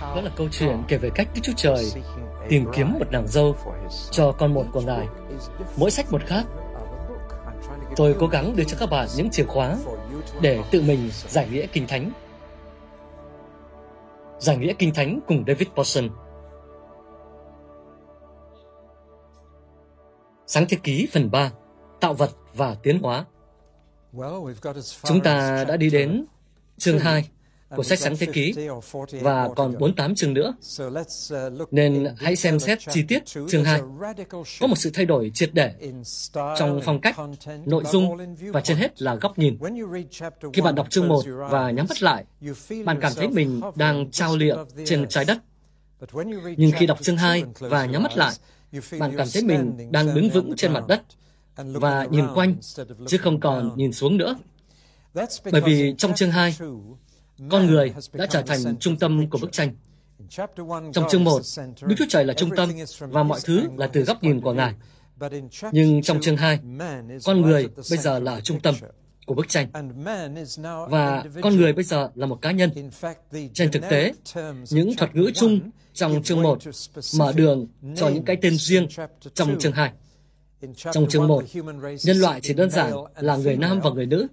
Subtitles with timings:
[0.00, 1.92] Đó là câu chuyện kể về cách Đức Chúa Trời
[2.48, 3.56] tìm kiếm một nàng dâu
[4.10, 5.06] cho con một của Ngài.
[5.76, 6.44] Mỗi sách một khác.
[7.96, 9.76] Tôi cố gắng đưa cho các bạn những chìa khóa
[10.40, 12.12] để tự mình giải nghĩa Kinh Thánh.
[14.38, 16.08] Giải nghĩa Kinh Thánh cùng David Paulson.
[20.46, 21.50] Sáng thế ký phần 3
[22.00, 23.24] Tạo vật và tiến hóa
[25.02, 26.24] Chúng ta đã đi đến
[26.78, 27.28] chương 2
[27.76, 28.54] của sách Sáng Thế Ký
[29.10, 30.54] và còn 48 chương nữa.
[31.70, 33.80] Nên hãy xem xét chi tiết chương 2.
[34.60, 35.74] Có một sự thay đổi triệt để
[36.34, 37.16] trong phong cách,
[37.66, 38.16] nội dung
[38.52, 39.58] và trên hết là góc nhìn.
[40.52, 42.24] Khi bạn đọc chương 1 và nhắm mắt lại,
[42.84, 45.38] bạn cảm thấy mình đang trao liệm trên trái đất.
[46.56, 48.34] Nhưng khi đọc chương 2 và nhắm mắt lại,
[48.98, 51.02] bạn cảm thấy mình đang đứng vững trên mặt đất
[51.56, 52.54] và nhìn quanh,
[53.06, 54.36] chứ không còn nhìn xuống nữa.
[55.52, 56.56] Bởi vì trong chương 2,
[57.48, 59.74] con người đã trở thành trung tâm của bức tranh.
[60.92, 61.42] Trong chương 1,
[61.82, 64.74] Đức Chúa Trời là trung tâm và mọi thứ là từ góc nhìn của Ngài.
[65.72, 66.58] Nhưng trong chương 2,
[67.24, 68.74] con người bây giờ là trung tâm
[69.26, 69.68] của bức tranh.
[70.90, 72.70] Và con người bây giờ là một cá nhân.
[73.54, 74.12] Trên thực tế,
[74.70, 76.58] những thuật ngữ chung trong chương 1
[77.18, 78.88] mở đường cho những cái tên riêng
[79.34, 79.92] trong chương 2.
[80.92, 81.44] Trong chương 1,
[82.04, 84.26] nhân loại chỉ đơn giản là người nam và người nữ.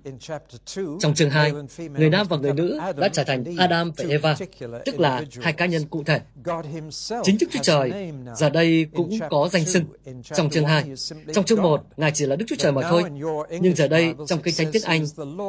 [0.99, 1.51] Trong chương 2,
[1.97, 4.35] người nam và người nữ đã trở thành Adam và Eva,
[4.85, 6.21] tức là hai cá nhân cụ thể.
[7.23, 9.83] Chính Đức Chúa Trời giờ đây cũng có danh xưng
[10.23, 10.83] trong chương 2.
[11.33, 13.03] Trong chương 1, Ngài chỉ là Đức Chúa Trời mà thôi.
[13.61, 15.05] Nhưng giờ đây, trong kinh thánh tiếng Anh,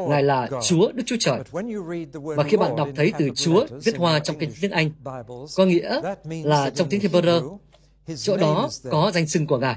[0.09, 1.41] Ngài là Chúa Đức Chúa Trời.
[2.13, 4.91] Và khi bạn đọc thấy từ Chúa viết hoa trong kinh thánh tiếng Anh,
[5.57, 6.01] có nghĩa
[6.45, 7.59] là trong tiếng Hebrew,
[8.17, 9.77] chỗ đó có danh xưng của Ngài.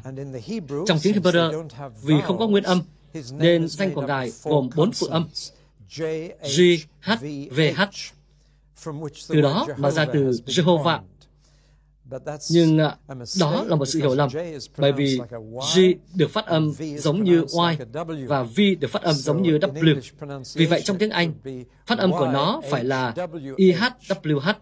[0.87, 1.67] Trong tiếng Hebrew,
[2.01, 2.81] vì không có nguyên âm,
[3.31, 5.27] nên danh của Ngài gồm bốn phụ âm
[5.97, 6.03] G,
[7.01, 7.11] H,
[7.51, 7.81] V, H.
[9.27, 10.99] Từ đó mà ra từ Jehovah.
[12.51, 14.29] Nhưng uh, đó là một sự hiểu lầm,
[14.77, 15.19] bởi vì
[15.75, 15.79] G
[16.15, 20.01] được phát âm giống như Y và V được phát âm giống như W.
[20.55, 21.33] Vì vậy trong tiếng Anh,
[21.85, 23.13] phát âm của nó phải là
[23.57, 24.53] IHWH,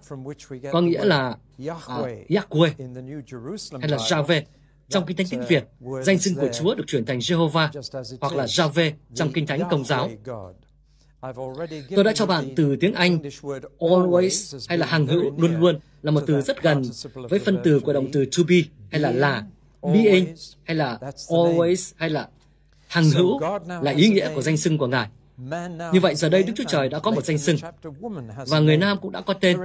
[0.71, 1.67] có nghĩa là uh,
[2.29, 2.71] Yahweh
[3.79, 4.41] hay là Yahweh.
[4.89, 5.63] Trong Kinh Thánh tiếng Việt,
[6.03, 7.67] danh xưng của Chúa được chuyển thành Jehovah
[8.21, 10.09] hoặc là Yahweh trong Kinh Thánh Công giáo.
[11.95, 13.19] Tôi đã cho bạn từ tiếng Anh
[13.79, 16.83] always hay là hàng hữu luôn luôn là một từ rất gần
[17.29, 18.55] với phân từ của động từ to be
[18.91, 19.43] hay là là,
[19.81, 22.27] being hay là always hay là
[22.87, 23.39] hàng hữu
[23.81, 25.07] là ý nghĩa của danh xưng của Ngài.
[25.93, 27.55] Như vậy giờ đây Đức Chúa Trời đã có một danh xưng
[28.47, 29.57] và người nam cũng đã có tên.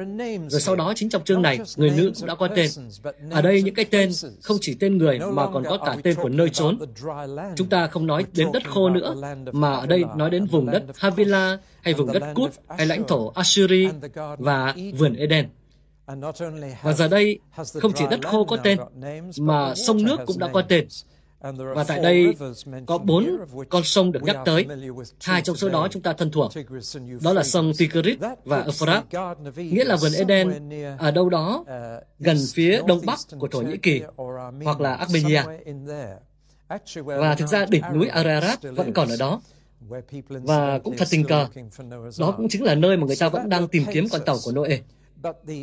[0.48, 2.70] Rồi sau đó chính trong chương này, người nữ cũng đã có tên.
[3.30, 4.10] Ở đây những cái tên
[4.42, 6.78] không chỉ tên người mà còn có cả tên của nơi trốn.
[7.56, 9.14] Chúng ta không nói đến đất khô nữa,
[9.52, 13.28] mà ở đây nói đến vùng đất Havila hay vùng đất Cút hay lãnh thổ
[13.28, 13.88] Ashuri
[14.38, 15.48] và vườn Eden.
[16.82, 17.38] Và giờ đây,
[17.80, 18.78] không chỉ đất khô có tên,
[19.38, 20.86] mà sông nước cũng đã có tên.
[21.52, 22.34] Và tại đây
[22.86, 23.38] có bốn
[23.68, 24.66] con sông được nhắc tới.
[25.20, 26.52] Hai trong số đó chúng ta thân thuộc.
[27.22, 31.64] Đó là sông Tigris và Euphrates, nghĩa là vườn Eden ở đâu đó
[32.18, 34.02] gần phía đông bắc của Thổ Nhĩ Kỳ
[34.64, 35.42] hoặc là Armenia.
[37.04, 39.40] Và thực ra đỉnh núi Ararat vẫn còn ở đó.
[40.28, 41.46] Và cũng thật tình cờ,
[42.18, 44.52] đó cũng chính là nơi mà người ta vẫn đang tìm kiếm con tàu của
[44.52, 44.78] Noe.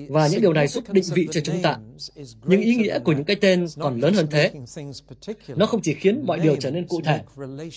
[0.09, 1.77] Và những điều này giúp định vị cho chúng ta.
[2.45, 4.51] Nhưng ý nghĩa của những cái tên còn lớn hơn thế.
[5.47, 7.19] Nó không chỉ khiến mọi điều trở nên cụ thể,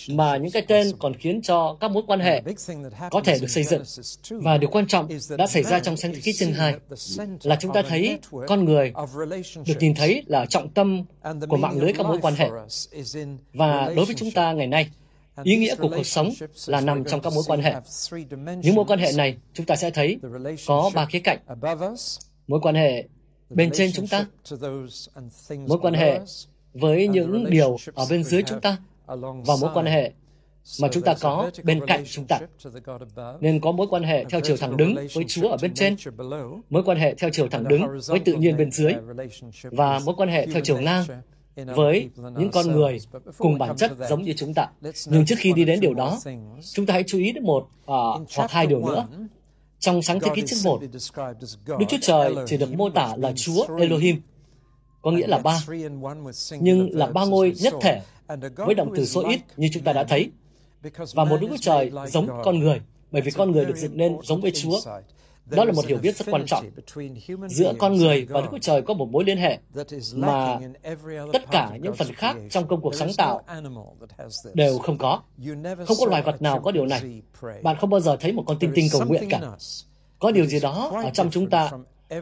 [0.09, 2.41] mà những cái tên còn khiến cho các mối quan hệ
[3.11, 3.83] có thể được xây dựng.
[4.29, 5.07] Và điều quan trọng
[5.37, 6.75] đã xảy ra trong ký chương 2
[7.43, 8.93] là chúng ta thấy con người
[9.65, 11.03] được nhìn thấy là trọng tâm
[11.49, 12.49] của mạng lưới các mối quan hệ.
[13.53, 14.89] Và đối với chúng ta ngày nay,
[15.43, 16.29] Ý nghĩa của cuộc sống
[16.67, 17.73] là nằm trong các mối quan hệ.
[18.61, 20.19] Những mối quan hệ này chúng ta sẽ thấy
[20.67, 21.39] có ba khía cạnh.
[22.47, 23.07] Mối quan hệ
[23.49, 24.25] bên trên chúng ta,
[25.67, 26.19] mối quan hệ
[26.73, 28.77] với những điều ở bên dưới chúng ta
[29.17, 30.11] và mối quan hệ
[30.81, 32.39] mà chúng ta có bên cạnh chúng ta.
[33.41, 35.95] Nên có mối quan hệ theo chiều thẳng đứng với Chúa ở bên trên,
[36.69, 38.93] mối quan hệ theo chiều thẳng đứng với tự nhiên bên dưới,
[39.63, 41.05] và mối quan hệ theo chiều ngang
[41.55, 42.99] với những con người
[43.37, 44.67] cùng bản chất giống như chúng ta.
[45.05, 46.19] Nhưng trước khi đi đến điều đó,
[46.73, 47.91] chúng ta hãy chú ý đến một uh,
[48.35, 49.07] hoặc hai điều nữa.
[49.79, 50.81] Trong sáng thế ký chương 1,
[51.65, 54.21] Đức Chúa Trời chỉ được mô tả là Chúa Elohim,
[55.01, 55.59] có nghĩa là ba,
[56.59, 58.01] nhưng là ba ngôi nhất thể
[58.55, 60.31] với động từ số ít như chúng ta đã thấy.
[61.13, 62.81] Và một Đức Chúa Trời giống con người,
[63.11, 64.79] bởi vì con người được dựng nên giống với Chúa.
[65.45, 66.65] Đó là một hiểu biết rất quan trọng.
[67.47, 69.57] Giữa con người và Đức Chúa Trời có một mối liên hệ
[70.13, 70.59] mà
[71.33, 73.41] tất cả những phần khác trong công cuộc sáng tạo
[74.53, 75.21] đều không có.
[75.85, 77.21] Không có loài vật nào có điều này.
[77.63, 79.41] Bạn không bao giờ thấy một con tinh tinh cầu nguyện cả.
[80.19, 81.71] Có điều gì đó ở trong chúng ta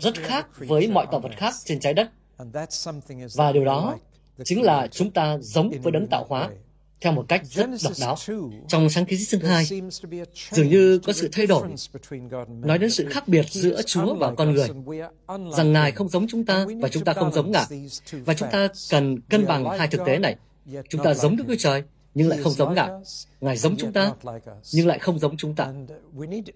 [0.01, 2.11] rất khác với mọi tạo vật khác trên trái đất.
[3.35, 3.97] Và điều đó
[4.43, 6.49] chính là chúng ta giống với đấng tạo hóa
[7.03, 8.15] theo một cách rất độc đáo.
[8.67, 9.65] Trong sáng ký chương 2,
[10.51, 11.67] dường như có sự thay đổi,
[12.47, 14.69] nói đến sự khác biệt giữa Chúa và con người,
[15.57, 17.65] rằng Ngài không giống chúng ta và chúng ta không giống Ngài.
[18.11, 20.35] Và chúng ta cần cân bằng hai thực tế này.
[20.89, 21.83] Chúng ta giống Đức Chúa Trời,
[22.13, 22.89] nhưng lại không giống Ngài.
[23.43, 24.11] Ngài giống chúng ta,
[24.73, 25.67] nhưng lại không giống chúng ta.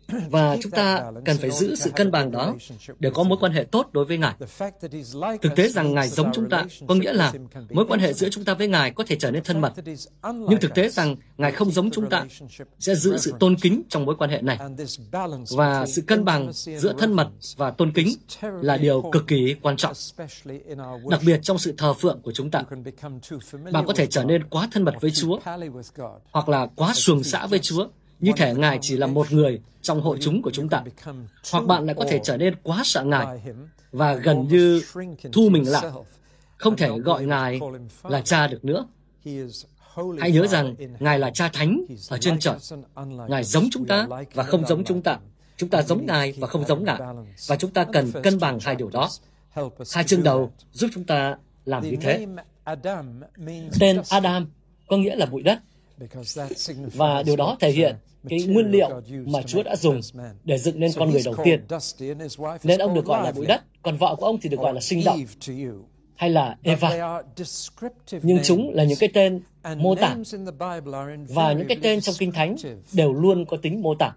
[0.29, 2.55] Và chúng ta cần phải giữ sự cân bằng đó
[2.99, 4.35] để có mối quan hệ tốt đối với Ngài.
[5.41, 7.33] Thực tế rằng Ngài giống chúng ta có nghĩa là
[7.69, 9.73] mối quan hệ giữa chúng ta với Ngài có thể trở nên thân mật.
[10.23, 12.25] Nhưng thực tế rằng Ngài không giống chúng ta
[12.79, 14.59] sẽ giữ sự tôn kính trong mối quan hệ này.
[15.49, 18.07] Và sự cân bằng giữa thân mật và tôn kính
[18.41, 19.93] là điều cực kỳ quan trọng.
[21.09, 22.63] Đặc biệt trong sự thờ phượng của chúng ta.
[23.71, 25.39] Bạn có thể trở nên quá thân mật với Chúa
[26.31, 27.87] hoặc là quá xuồng xã với Chúa,
[28.19, 30.83] như thể Ngài chỉ là một người trong hội chúng của chúng ta.
[31.51, 33.25] Hoặc bạn lại có thể trở nên quá sợ Ngài
[33.91, 34.81] và gần như
[35.33, 35.85] thu mình lại,
[36.57, 37.59] không thể gọi Ngài
[38.03, 38.87] là cha được nữa.
[40.19, 42.55] Hãy nhớ rằng Ngài là cha thánh ở trên trời.
[43.29, 45.19] Ngài giống chúng ta và không giống chúng ta.
[45.57, 46.99] Chúng ta giống Ngài và không giống Ngài.
[47.47, 49.09] Và chúng ta cần cân bằng hai điều đó.
[49.93, 52.27] Hai chương đầu giúp chúng ta làm như thế.
[53.79, 54.47] Tên Adam
[54.87, 55.59] có nghĩa là bụi đất.
[56.93, 57.95] Và điều đó thể hiện
[58.29, 58.89] cái nguyên liệu
[59.25, 59.99] mà Chúa đã dùng
[60.43, 61.65] để dựng nên con người đầu tiên.
[62.63, 64.81] Nên ông được gọi là bụi đất, còn vợ của ông thì được gọi là
[64.81, 65.19] sinh động.
[66.15, 67.21] Hay là Eva.
[68.21, 69.41] Nhưng chúng là những cái tên
[69.77, 70.15] mô tả.
[71.29, 72.55] và những cái tên trong Kinh Thánh
[72.93, 74.13] đều luôn có tính mô tả,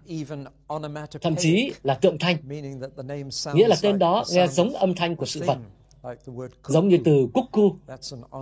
[1.21, 2.37] thậm chí là tượng thanh,
[3.53, 5.57] nghĩa là tên đó nghe giống âm thanh của sự vật
[6.67, 7.61] giống như từ cuckoo,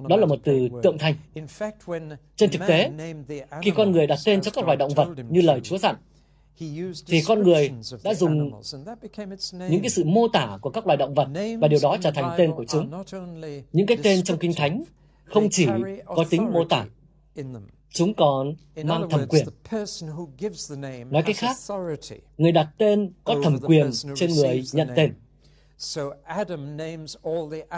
[0.08, 1.16] đó là một từ tượng thanh.
[2.36, 2.92] Trên thực tế,
[3.62, 5.96] khi con người đặt tên cho các loài động vật như lời Chúa dặn,
[7.08, 7.72] thì con người
[8.04, 8.52] đã dùng
[9.70, 11.28] những cái sự mô tả của các loài động vật
[11.62, 12.92] và điều đó trở thành tên của chúng.
[13.72, 14.84] Những cái tên trong Kinh Thánh
[15.24, 15.68] không chỉ
[16.06, 16.86] có tính mô tả,
[17.90, 19.46] chúng còn mang thẩm quyền.
[21.10, 21.58] Nói cách khác,
[22.38, 25.14] người đặt tên có thẩm quyền trên người nhận tên.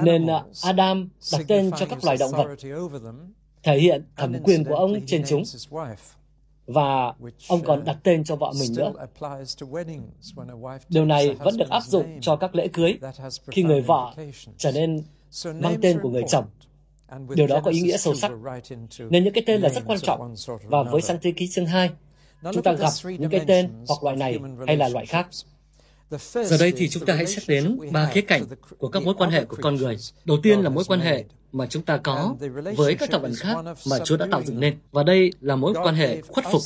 [0.01, 2.56] Nên à, Adam đặt tên cho các loài động vật,
[3.63, 5.44] thể hiện thẩm quyền của ông trên chúng.
[6.65, 7.13] Và
[7.48, 8.94] ông còn uh, đặt tên cho vợ mình nữa.
[10.89, 12.98] Điều này vẫn được áp dụng cho các lễ cưới,
[13.48, 14.13] khi người vợ
[14.57, 15.03] trở nên
[15.45, 16.45] mang tên của người chồng.
[17.36, 18.31] Điều đó có ý nghĩa sâu sắc.
[19.09, 20.36] Nên những cái tên là rất quan trọng.
[20.63, 21.89] Và với sang thế ký chương 2,
[22.53, 25.27] chúng ta gặp những cái tên hoặc loại này hay là loại khác.
[26.19, 28.46] Giờ đây thì chúng ta hãy xét đến ba khía cạnh
[28.78, 29.98] của các mối quan hệ của con người.
[30.25, 32.36] Đầu tiên là mối quan hệ mà chúng ta có
[32.75, 34.78] với các tạo vật khác mà Chúa đã tạo dựng nên.
[34.92, 36.62] Và đây là mối quan hệ khuất phục.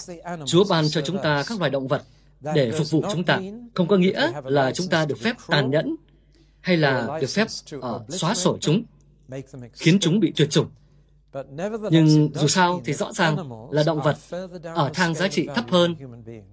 [0.45, 2.01] Chúa ban cho chúng ta các loài động vật
[2.41, 3.39] để phục vụ chúng ta.
[3.73, 5.95] Không có nghĩa là chúng ta được phép tàn nhẫn
[6.61, 8.83] hay là được phép uh, xóa sổ chúng,
[9.73, 10.67] khiến chúng bị tuyệt chủng.
[11.91, 13.37] Nhưng dù sao thì rõ ràng
[13.71, 14.17] là động vật
[14.75, 15.95] ở thang giá trị thấp hơn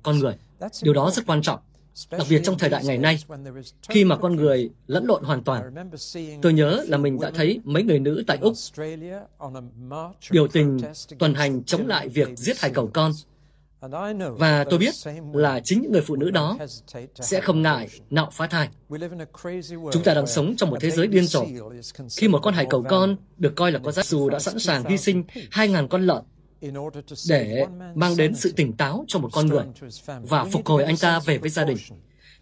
[0.03, 0.35] con người.
[0.83, 1.61] Điều đó rất quan trọng
[2.11, 3.19] đặc biệt trong thời đại ngày nay,
[3.89, 5.75] khi mà con người lẫn lộn hoàn toàn.
[6.43, 8.55] Tôi nhớ là mình đã thấy mấy người nữ tại Úc
[10.31, 10.79] biểu tình
[11.19, 13.12] tuần hành chống lại việc giết hại cẩu con.
[14.39, 14.94] Và tôi biết
[15.35, 16.59] là chính những người phụ nữ đó
[17.15, 18.69] sẽ không ngại nạo phá thai.
[19.93, 21.46] Chúng ta đang sống trong một thế giới điên rồ.
[22.17, 24.84] Khi một con hải cầu con được coi là có giá dù đã sẵn sàng
[24.84, 26.22] hy sinh 2.000 con lợn
[27.28, 29.64] để mang đến sự tỉnh táo cho một con người
[30.22, 31.78] và phục hồi anh ta về với gia đình.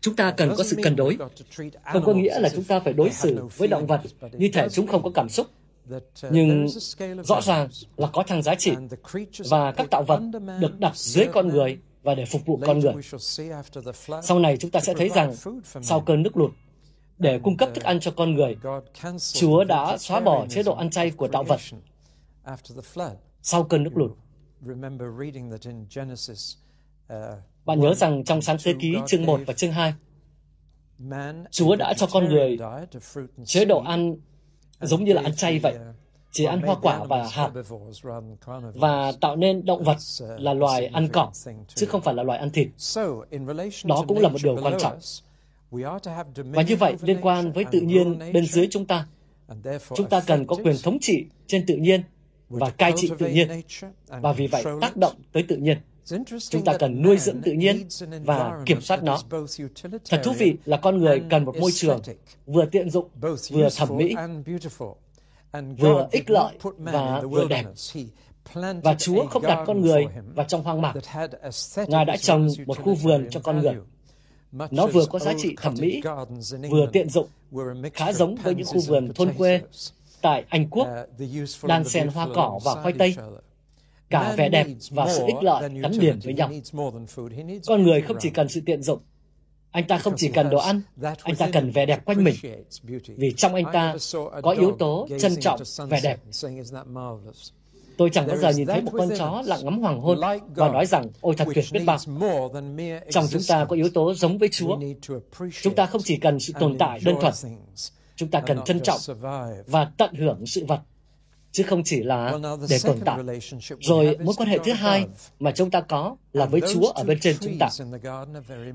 [0.00, 1.18] Chúng ta cần có sự cân đối.
[1.92, 4.00] Không có nghĩa là chúng ta phải đối xử với động vật
[4.32, 5.46] như thể chúng không có cảm xúc.
[6.30, 6.66] Nhưng
[7.24, 8.72] rõ ràng là có thăng giá trị
[9.48, 10.20] và các tạo vật
[10.60, 12.94] được đặt dưới con người và để phục vụ con người.
[14.22, 15.34] Sau này chúng ta sẽ thấy rằng
[15.82, 16.50] sau cơn nước lụt,
[17.18, 18.56] để cung cấp thức ăn cho con người,
[19.32, 21.60] Chúa đã xóa bỏ chế độ ăn chay của tạo vật
[23.42, 24.10] sau cơn nước lụt.
[27.12, 27.16] Uh,
[27.64, 29.94] Bạn nhớ rằng trong sáng thế ký chương 1 và chương 2,
[31.50, 32.58] Chúa đã cho con người
[33.44, 34.16] chế độ ăn
[34.80, 35.94] giống như là ăn chay vậy, uh,
[36.32, 37.50] chỉ ăn hoa quả và hạt,
[38.74, 41.30] và tạo nên động vật uh, là loài ăn cỏ,
[41.68, 42.68] chứ không phải là loài ăn thịt.
[43.84, 44.98] Đó cũng là một điều quan trọng.
[46.34, 49.06] Và như vậy, liên quan với tự nhiên bên dưới chúng ta,
[49.94, 52.02] chúng ta cần có quyền thống trị trên tự nhiên
[52.50, 53.48] và cai trị tự nhiên,
[54.08, 55.78] và vì vậy tác động tới tự nhiên.
[56.50, 57.88] Chúng ta cần nuôi dưỡng tự nhiên
[58.24, 59.18] và kiểm soát nó.
[60.10, 62.00] Thật thú vị là con người cần một môi trường
[62.46, 63.08] vừa tiện dụng,
[63.50, 64.14] vừa thẩm mỹ,
[65.78, 67.64] vừa ích lợi và vừa đẹp.
[68.82, 70.94] Và Chúa không đặt con người vào trong hoang mạc.
[71.88, 73.74] Ngài đã trồng một khu vườn cho con người.
[74.70, 76.02] Nó vừa có giá trị thẩm mỹ,
[76.70, 77.28] vừa tiện dụng,
[77.94, 79.60] khá giống với những khu vườn thôn quê
[80.22, 80.88] tại Anh Quốc,
[81.62, 83.16] đan xen hoa cỏ và khoai tây.
[84.10, 86.50] Cả vẻ đẹp và sự ích lợi gắn liền với nhau.
[87.66, 89.00] Con người không chỉ cần sự tiện dụng,
[89.70, 90.82] anh ta không chỉ cần đồ ăn,
[91.22, 92.34] anh ta cần vẻ đẹp quanh mình.
[93.06, 93.96] Vì trong anh ta
[94.42, 96.18] có yếu tố trân trọng vẻ đẹp.
[97.96, 100.20] Tôi chẳng bao giờ nhìn thấy một con chó lặng ngắm hoàng hôn
[100.54, 101.98] và nói rằng, ôi thật tuyệt biết bao.
[103.10, 104.78] Trong chúng ta có yếu tố giống với Chúa.
[105.62, 107.34] Chúng ta không chỉ cần sự tồn tại đơn thuần,
[108.20, 109.00] chúng ta cần trân trọng
[109.66, 110.80] và tận hưởng sự vật
[111.52, 113.18] chứ không chỉ là để tồn tại.
[113.80, 115.06] Rồi mối quan hệ thứ hai
[115.38, 117.68] mà chúng ta có là với Chúa ở bên trên chúng ta.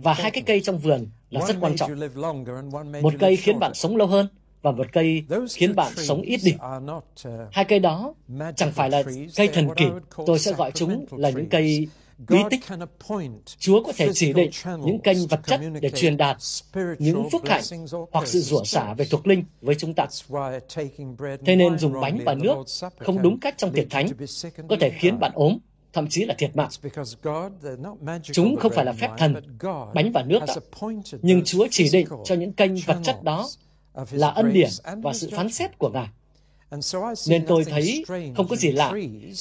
[0.03, 1.91] Và hai cái cây trong vườn là rất quan trọng.
[3.01, 4.27] Một cây khiến bạn sống lâu hơn
[4.61, 5.23] và một cây
[5.53, 6.55] khiến bạn sống ít đi.
[7.51, 8.13] Hai cây đó
[8.55, 9.03] chẳng phải là
[9.35, 9.85] cây thần kỳ,
[10.25, 11.87] tôi sẽ gọi chúng là những cây
[12.17, 12.59] bí tích.
[13.59, 14.49] Chúa có thể chỉ định
[14.85, 16.37] những kênh vật chất để truyền đạt
[16.99, 17.63] những phúc hạnh
[18.11, 20.07] hoặc sự rủa xả về thuộc linh với chúng ta.
[21.45, 22.55] Thế nên dùng bánh và nước
[22.99, 24.07] không đúng cách trong tiệc thánh
[24.69, 25.57] có thể khiến bạn ốm,
[25.93, 26.69] thậm chí là thiệt mạng.
[28.23, 29.35] Chúng không phải là phép thần,
[29.93, 30.55] bánh và nước đó.
[31.21, 33.47] Nhưng Chúa chỉ định cho những kênh vật chất đó
[34.11, 34.69] là ân điển
[35.03, 36.07] và sự phán xét của Ngài.
[37.27, 38.05] Nên tôi thấy
[38.35, 38.93] không có gì lạ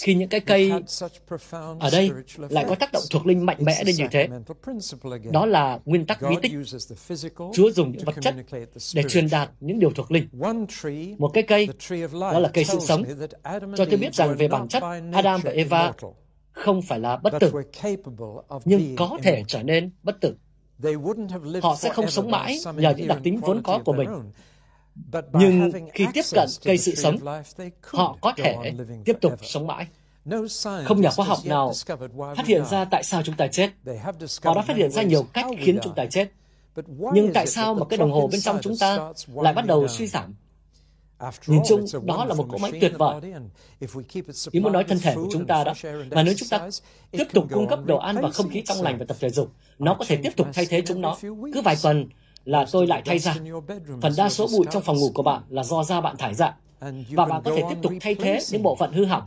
[0.02, 0.72] khi những cái cây
[1.80, 4.28] ở đây lại có tác động thuộc linh mạnh mẽ đến như thế.
[5.30, 6.52] Đó là nguyên tắc bí tích.
[7.54, 8.34] Chúa dùng những vật chất
[8.94, 10.28] để truyền đạt những điều thuộc linh.
[11.18, 11.68] Một cái cây,
[12.10, 13.04] đó là cây sự sống,
[13.76, 15.92] cho tôi biết rằng về bản chất, Adam và Eva
[16.52, 17.52] không phải là bất tử,
[18.64, 20.34] nhưng có thể trở nên bất tử.
[21.62, 24.08] Họ sẽ không sống mãi nhờ những đặc tính vốn có của mình,
[25.32, 27.16] nhưng khi tiếp cận cây sự sống,
[27.82, 28.72] họ có thể
[29.04, 29.86] tiếp tục sống mãi.
[30.84, 31.72] Không nhà khoa học nào
[32.36, 33.70] phát hiện ra tại sao chúng ta chết.
[34.44, 36.28] Họ đã phát hiện ra nhiều cách khiến chúng ta chết.
[37.12, 40.06] Nhưng tại sao mà cái đồng hồ bên trong chúng ta lại bắt đầu suy
[40.06, 40.34] giảm?
[41.46, 43.20] Nhìn chung, đó là một cỗ máy tuyệt vời.
[44.50, 45.72] Ý muốn nói thân thể của chúng ta đó,
[46.10, 46.68] mà nếu chúng ta
[47.10, 49.50] tiếp tục cung cấp đồ ăn và không khí trong lành và tập thể dục,
[49.78, 51.16] nó có thể tiếp tục thay thế chúng nó.
[51.54, 52.08] Cứ vài tuần,
[52.44, 53.36] là tôi lại thay ra.
[54.02, 56.54] Phần đa số bụi trong phòng ngủ của bạn là do da bạn thải ra.
[57.10, 59.24] Và bạn có thể tiếp tục thay thế những bộ phận hư hỏng.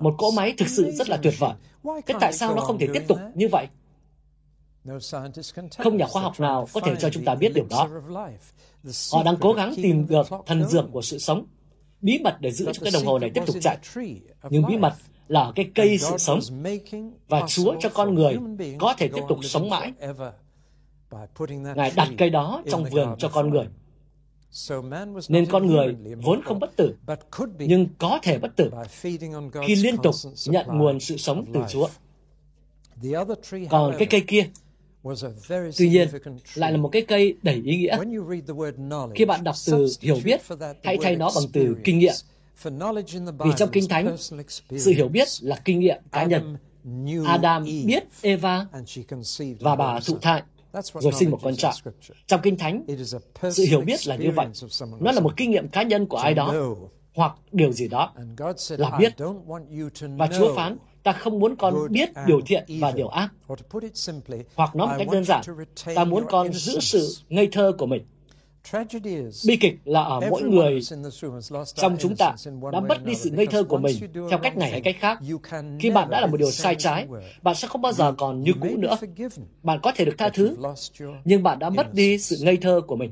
[0.00, 1.52] Một cỗ máy thực sự rất là tuyệt vời.
[2.06, 3.66] Thế tại sao nó không thể tiếp tục như vậy?
[5.78, 7.88] Không nhà khoa học nào có thể cho chúng ta biết điều đó.
[9.12, 11.46] Họ đang cố gắng tìm được thần dược của sự sống,
[12.00, 13.78] bí mật để giữ cho cái đồng hồ này tiếp tục chạy.
[14.50, 14.92] Nhưng bí mật
[15.28, 16.40] là ở cái cây sự sống.
[17.28, 18.38] Và Chúa cho con người
[18.78, 19.92] có thể tiếp tục sống mãi
[21.76, 23.66] Ngài đặt cây đó trong vườn cho con người.
[25.28, 26.94] Nên con người vốn không bất tử,
[27.58, 28.70] nhưng có thể bất tử
[29.62, 30.14] khi liên tục
[30.46, 31.88] nhận nguồn sự sống từ Chúa.
[33.70, 34.46] Còn cái cây kia,
[35.78, 36.08] tuy nhiên,
[36.54, 37.96] lại là một cái cây đầy ý nghĩa.
[39.14, 40.40] Khi bạn đọc từ hiểu biết,
[40.82, 42.14] hãy thay nó bằng từ kinh nghiệm.
[43.38, 44.16] Vì trong Kinh Thánh,
[44.76, 46.56] sự hiểu biết là kinh nghiệm cá nhân.
[47.26, 48.66] Adam biết Eva
[49.60, 50.42] và bà thụ thai
[51.00, 51.72] rồi sinh một con trai.
[52.26, 52.84] Trong Kinh Thánh,
[53.50, 54.46] sự hiểu biết là như vậy.
[55.00, 56.54] Nó là một kinh nghiệm cá nhân của ai đó,
[57.14, 58.14] hoặc điều gì đó,
[58.68, 59.12] là biết.
[60.18, 63.28] Và Chúa phán, ta không muốn con biết điều thiện và điều ác.
[64.54, 65.42] Hoặc nói một cách đơn giản,
[65.94, 68.02] ta muốn con giữ sự ngây thơ của mình.
[69.46, 70.80] Bi kịch là ở mỗi người
[71.74, 72.34] trong chúng ta
[72.72, 73.96] đã mất đi sự ngây thơ của mình
[74.30, 75.18] theo cách này hay cách khác.
[75.80, 77.06] Khi bạn đã là một điều sai trái,
[77.42, 78.96] bạn sẽ không bao giờ còn như cũ nữa.
[79.62, 80.56] Bạn có thể được tha thứ,
[81.24, 83.10] nhưng bạn đã mất đi sự ngây thơ của mình.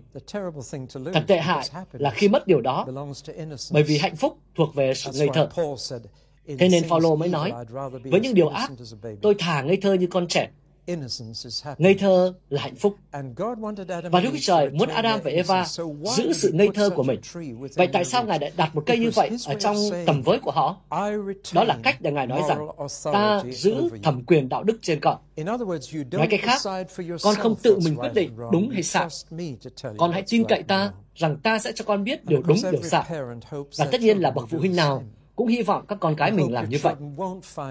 [1.13, 2.87] Thật tệ hại là khi mất điều đó,
[3.73, 5.49] bởi vì hạnh phúc thuộc về sự ngây thơ.
[6.59, 7.53] Thế nên Phaolô mới nói,
[8.05, 8.73] với những điều ác,
[9.23, 10.49] tôi thả ngây thơ như con trẻ,
[11.79, 12.97] Ngây thơ là hạnh phúc.
[14.11, 15.65] Và Đức Chúa Trời muốn Adam và Eva
[16.17, 17.21] giữ sự ngây thơ của mình.
[17.77, 20.51] Vậy tại sao Ngài lại đặt một cây như vậy ở trong tầm với của
[20.51, 20.77] họ?
[21.55, 22.69] Đó là cách để Ngài nói rằng
[23.13, 25.19] ta giữ thẩm quyền đạo đức trên con.
[26.11, 26.61] Nói cách khác,
[27.23, 29.09] con không tự mình quyết định đúng hay sai.
[29.99, 33.03] Con hãy tin cậy ta rằng ta sẽ cho con biết điều đúng điều sai.
[33.79, 35.05] Và tất nhiên là bậc phụ huynh nào
[35.41, 36.95] cũng hy vọng các con cái mình làm như vậy.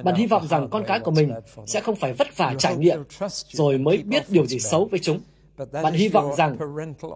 [0.04, 1.32] Bạn hy vọng rằng con cái của mình
[1.66, 3.04] sẽ không phải vất vả trải nghiệm
[3.50, 5.20] rồi mới biết điều gì xấu với chúng.
[5.72, 6.58] Bạn hy vọng rằng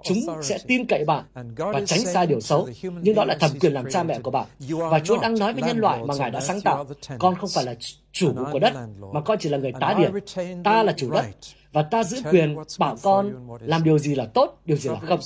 [0.03, 1.23] chúng sẽ tin cậy bạn
[1.57, 2.67] và tránh xa điều xấu,
[3.01, 4.45] nhưng đó là thẩm quyền làm cha mẹ của bạn.
[4.69, 6.85] Và Chúa đang nói với nhân loại mà Ngài đã sáng tạo,
[7.19, 7.75] con không phải là
[8.11, 8.73] chủ của đất,
[9.13, 10.11] mà con chỉ là người tá điển.
[10.63, 11.25] Ta là chủ đất,
[11.71, 15.19] và ta giữ quyền bảo con làm điều gì là tốt, điều gì là không.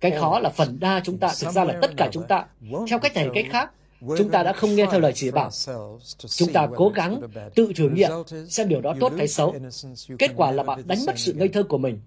[0.00, 2.46] Cái khó là phần đa chúng ta, thực ra là tất cả chúng ta,
[2.88, 3.70] theo cách này cách khác,
[4.18, 5.50] chúng ta đã không nghe theo lời chỉ bảo.
[6.18, 7.20] Chúng ta cố gắng
[7.54, 8.10] tự thử nghiệm
[8.48, 9.54] xem điều đó tốt hay xấu.
[10.18, 12.00] Kết quả là bạn đánh mất sự ngây thơ của mình.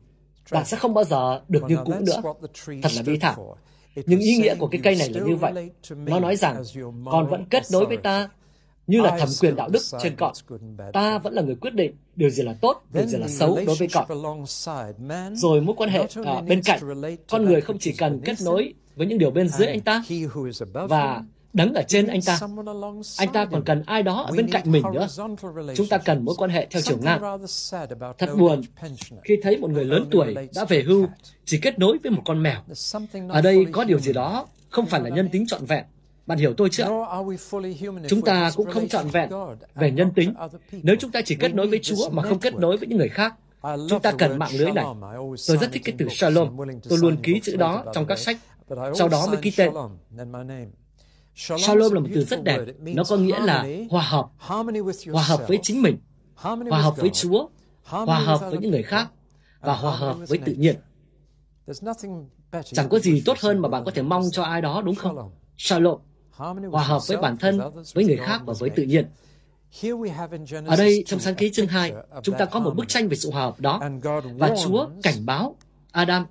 [0.51, 2.21] Bạn sẽ không bao giờ được như cũ nữa.
[2.65, 3.35] Thật là bi thảm.
[4.05, 5.69] Nhưng ý nghĩa của cái cây này là như vậy.
[5.89, 6.63] Nó nói rằng,
[7.05, 8.29] con vẫn kết nối với ta
[8.87, 10.33] như là thẩm quyền đạo đức trên cọn.
[10.93, 13.75] Ta vẫn là người quyết định điều gì là tốt, điều gì là xấu đối
[13.75, 14.07] với cọn.
[15.33, 16.79] Rồi mối quan hệ à, bên cạnh,
[17.29, 20.03] con người không chỉ cần kết nối với những điều bên dưới anh ta
[20.71, 21.23] và
[21.57, 22.39] đấng ở trên anh ta.
[23.17, 25.07] Anh ta còn cần ai đó ở bên cạnh mình nữa.
[25.75, 27.21] Chúng ta cần mối quan hệ theo chiều ngang.
[28.17, 28.61] Thật buồn
[29.23, 31.07] khi thấy một người lớn tuổi đã về hưu
[31.45, 32.59] chỉ kết nối với một con mèo.
[33.29, 35.83] Ở đây có điều gì đó không phải là nhân tính trọn vẹn.
[36.25, 37.07] Bạn hiểu tôi chưa?
[38.07, 39.29] Chúng ta cũng không trọn vẹn
[39.75, 40.33] về nhân tính
[40.71, 43.09] nếu chúng ta chỉ kết nối với Chúa mà không kết nối với những người
[43.09, 43.33] khác.
[43.89, 44.85] Chúng ta cần mạng lưới này.
[45.47, 46.57] Tôi rất thích cái từ shalom.
[46.89, 48.37] Tôi luôn ký chữ đó trong các sách.
[48.95, 49.71] Sau đó mới ký tên.
[51.38, 52.60] Shalom là một từ rất đẹp.
[52.79, 54.27] Nó có nghĩa là hòa hợp.
[55.12, 55.98] Hòa hợp với chính mình.
[56.36, 57.48] Hòa hợp với Chúa.
[57.84, 59.12] Hòa hợp với những người khác.
[59.62, 60.75] Và hòa hợp với tự nhiên.
[62.63, 65.32] Chẳng có gì tốt hơn mà bạn có thể mong cho ai đó, đúng không?
[65.58, 66.00] Shalom.
[66.72, 67.62] Hòa hợp với bản thân,
[67.94, 69.06] với người khác và với tự nhiên.
[70.65, 73.32] Ở đây, trong sáng ký chương 2, chúng ta có một bức tranh về sự
[73.32, 73.82] hòa hợp đó.
[74.38, 75.56] Và Chúa cảnh báo
[75.91, 76.25] Adam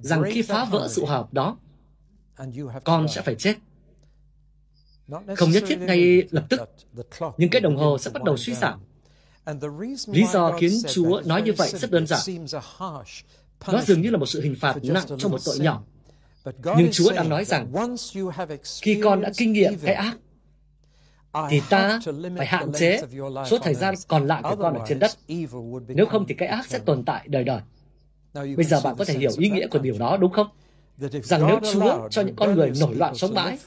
[0.00, 1.56] rằng khi phá vỡ sự hòa hợp đó,
[2.84, 3.54] con sẽ phải chết.
[5.36, 6.60] Không nhất thiết ngay lập tức,
[7.36, 8.80] nhưng cái đồng hồ sẽ bắt đầu suy giảm.
[10.06, 12.20] Lý do khiến Chúa nói như vậy rất đơn giản.
[13.66, 15.82] Nó dường như là một sự hình phạt nặng cho một tội nhỏ.
[16.54, 17.72] Nhưng Chúa đang nói rằng,
[18.82, 20.16] khi con đã kinh nghiệm cái ác,
[21.50, 22.00] thì ta
[22.36, 23.02] phải hạn chế
[23.50, 25.10] số thời gian còn lại của con ở trên đất.
[25.88, 27.60] Nếu không thì cái ác sẽ tồn tại đời đời.
[28.34, 30.46] Bây giờ bạn có thể hiểu ý nghĩa của điều đó đúng không?
[31.00, 33.58] Rằng nếu Chúa cho những con người nổi loạn sống mãi,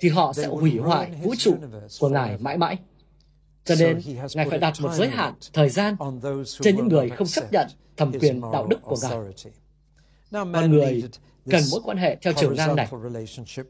[0.00, 1.56] thì họ sẽ hủy hoại vũ trụ
[2.00, 2.78] của Ngài mãi mãi.
[3.64, 4.00] Cho nên,
[4.34, 5.96] Ngài phải đặt một giới hạn, thời gian
[6.60, 7.66] trên những người không chấp nhận
[7.96, 9.12] thẩm quyền đạo đức của Ngài.
[10.30, 11.02] Con người
[11.50, 12.88] cần mối quan hệ theo chiều ngang này,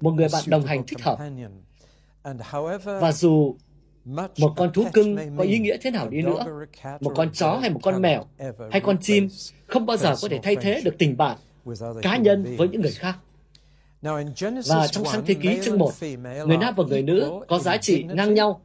[0.00, 1.18] một người bạn đồng hành thích hợp.
[2.84, 3.56] Và dù
[4.14, 6.66] một con thú cưng có ý nghĩa thế nào đi nữa,
[7.00, 8.24] một con chó hay một con mèo
[8.70, 9.28] hay con chim
[9.66, 11.38] không bao giờ có thể thay thế được tình bạn
[12.02, 13.16] cá nhân với những người khác.
[14.66, 15.92] Và trong sáng thế ký chương 1,
[16.46, 18.60] người nam và người nữ có giá trị ngang nhau.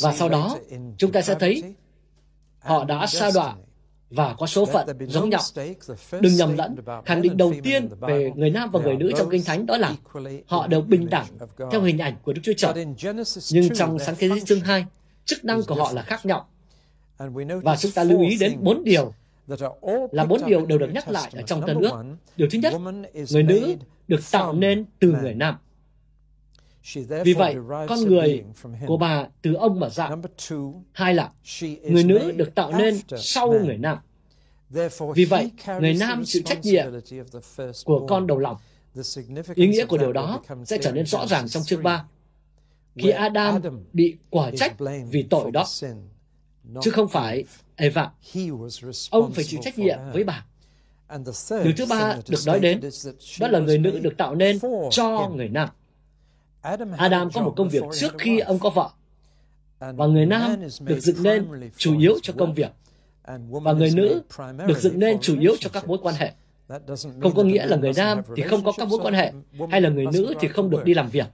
[0.00, 0.58] Và sau đó,
[0.98, 1.62] chúng ta sẽ thấy
[2.58, 3.56] họ đã sa đọa
[4.10, 5.40] và có số phận giống nhau.
[6.20, 9.44] Đừng nhầm lẫn, khẳng định đầu tiên về người nam và người nữ trong Kinh
[9.44, 9.94] Thánh đó là
[10.46, 11.26] họ đều bình đẳng
[11.70, 12.86] theo hình ảnh của Đức Chúa Trời.
[13.50, 14.86] Nhưng trong sáng thế chương 2,
[15.24, 16.48] chức năng của họ là khác nhau.
[17.62, 19.12] Và chúng ta lưu ý đến bốn điều
[20.12, 21.90] là bốn điều đều được nhắc lại ở trong Tân ước.
[22.36, 22.74] Điều thứ nhất,
[23.30, 23.76] người nữ
[24.08, 25.56] được tạo nên từ người nam.
[27.24, 27.56] Vì vậy,
[27.88, 28.44] con người
[28.86, 30.10] của bà từ ông mà ra.
[30.92, 31.30] Hai là,
[31.82, 33.98] người nữ được tạo nên sau người nam.
[35.14, 36.86] Vì vậy, người nam chịu trách nhiệm
[37.84, 38.56] của con đầu lòng.
[39.54, 42.04] Ý nghĩa của điều đó sẽ trở nên rõ ràng trong chương 3.
[42.96, 44.74] Khi Adam bị quả trách
[45.10, 45.66] vì tội đó,
[46.82, 47.44] chứ không phải
[47.76, 48.10] Eva.
[49.10, 50.44] Ông phải chịu trách nhiệm với bà.
[51.50, 52.80] Điều thứ ba được nói đến,
[53.40, 54.58] đó là người nữ được tạo nên
[54.90, 55.68] cho người nam.
[56.96, 58.90] Adam có một công việc trước khi ông có vợ,
[59.78, 62.72] và người nam được dựng nên chủ yếu cho công việc,
[63.50, 64.22] và người nữ
[64.66, 66.32] được dựng nên chủ yếu cho các mối quan hệ.
[67.22, 69.32] Không có nghĩa là người nam thì không có các mối quan hệ,
[69.70, 71.26] hay là người nữ thì không được đi làm việc.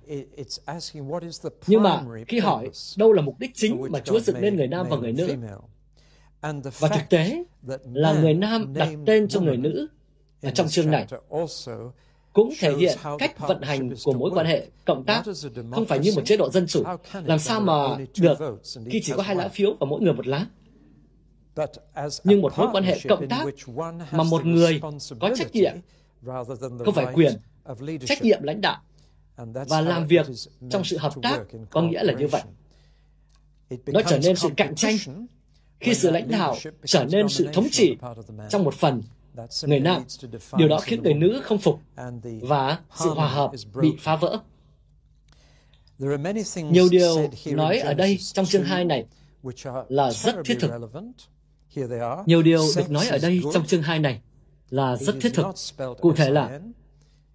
[1.67, 4.87] Nhưng mà khi hỏi đâu là mục đích chính mà Chúa dựng nên người nam
[4.91, 5.35] và người nữ,
[6.79, 7.45] và thực tế
[7.93, 9.89] là người nam đặt tên cho người nữ
[10.43, 11.07] ở trong chương này
[12.33, 15.23] cũng thể hiện cách vận hành của mối quan hệ cộng tác,
[15.71, 16.85] không phải như một chế độ dân chủ.
[17.25, 17.75] Làm sao mà
[18.21, 18.39] được
[18.91, 20.47] khi chỉ có hai lá phiếu và mỗi người một lá?
[22.25, 23.47] Nhưng một mối quan hệ cộng tác
[24.11, 24.81] mà một người
[25.21, 25.77] có trách nhiệm,
[26.85, 27.33] không phải quyền,
[28.07, 28.83] trách nhiệm lãnh đạo
[29.69, 30.27] và làm việc
[30.71, 31.39] trong sự hợp tác
[31.71, 32.43] có nghĩa là như vậy.
[33.87, 34.97] Nó trở nên sự cạnh tranh
[35.81, 37.97] khi sự lãnh đạo trở nên sự thống trị
[38.51, 39.03] trong một phần
[39.63, 40.05] người nam.
[40.57, 41.81] Điều đó khiến người nữ không phục
[42.41, 44.39] và sự hòa hợp bị phá vỡ.
[46.71, 49.07] Nhiều điều nói ở đây trong chương 2 này
[49.89, 50.71] là rất thiết thực.
[52.27, 54.21] Nhiều điều được nói ở đây trong chương 2 này
[54.71, 55.47] là rất thiết thực.
[56.01, 56.61] Cụ thể là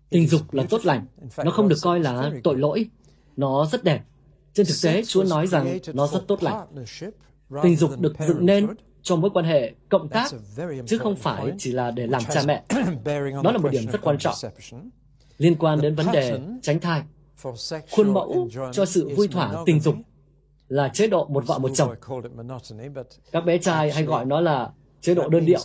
[0.10, 1.06] tình dục là tốt lành.
[1.38, 2.86] Nó không được coi là tội lỗi.
[3.38, 4.02] Nó rất đẹp.
[4.54, 6.68] Trên thực tế, Chúa nói rằng nó rất tốt lành.
[7.64, 8.68] Tình dục được dựng nên
[9.02, 10.32] cho mối quan hệ cộng tác,
[10.86, 12.64] chứ không phải chỉ là để làm cha mẹ.
[13.44, 14.36] Đó là một điểm rất quan trọng
[15.38, 17.02] liên quan đến vấn đề tránh thai.
[17.92, 19.96] Khuôn mẫu cho sự vui thỏa tình dục
[20.70, 21.94] là chế độ một vợ một chồng.
[23.32, 24.70] Các bé trai hay gọi nó là
[25.02, 25.60] chế độ đơn điệu.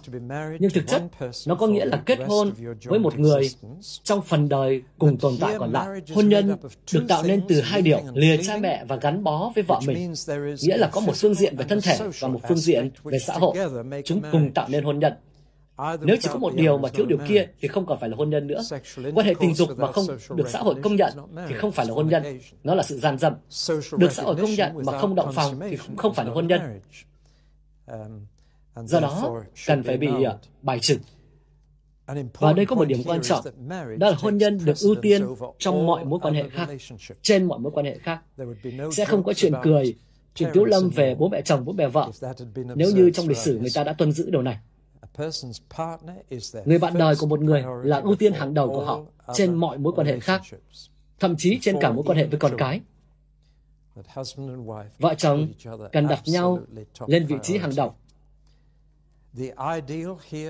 [0.60, 1.02] Nhưng thực chất,
[1.46, 2.52] nó có nghĩa là kết hôn
[2.84, 3.50] với một người
[4.02, 6.00] trong phần đời cùng tồn tại còn lại.
[6.14, 6.56] Hôn nhân
[6.92, 10.14] được tạo nên từ hai điều, lìa cha mẹ và gắn bó với vợ mình.
[10.62, 13.34] Nghĩa là có một phương diện về thân thể và một phương diện về xã
[13.34, 13.56] hội.
[14.04, 15.12] Chúng cùng tạo nên hôn nhân.
[16.00, 18.30] Nếu chỉ có một điều mà thiếu điều kia thì không còn phải là hôn
[18.30, 18.62] nhân nữa.
[19.14, 21.12] Quan hệ tình dục mà không được xã hội công nhận
[21.48, 22.22] thì không phải là hôn nhân.
[22.64, 23.32] Nó là sự gian dâm.
[23.98, 26.46] Được xã hội công nhận mà không động phòng thì cũng không phải là hôn
[26.46, 26.80] nhân.
[28.76, 30.26] Do đó, cần phải bị uh,
[30.62, 30.98] bài trừ.
[32.38, 33.44] Và đây có một điểm quan trọng,
[33.98, 35.26] đó là hôn nhân được ưu tiên
[35.58, 36.68] trong mọi mối quan hệ khác,
[37.22, 38.20] trên mọi mối quan hệ khác.
[38.92, 39.94] Sẽ không có chuyện cười,
[40.34, 42.10] chuyện tiếu lâm về bố mẹ chồng, bố mẹ vợ,
[42.74, 44.58] nếu như trong lịch sử người ta đã tuân giữ điều này.
[46.64, 49.00] Người bạn đời của một người là ưu tiên hàng đầu của họ
[49.34, 50.42] trên mọi mối quan hệ khác,
[51.20, 52.80] thậm chí trên cả mối quan hệ với con cái.
[54.98, 55.48] Vợ chồng
[55.92, 56.58] cần đặt nhau
[57.06, 57.94] lên vị trí hàng đầu.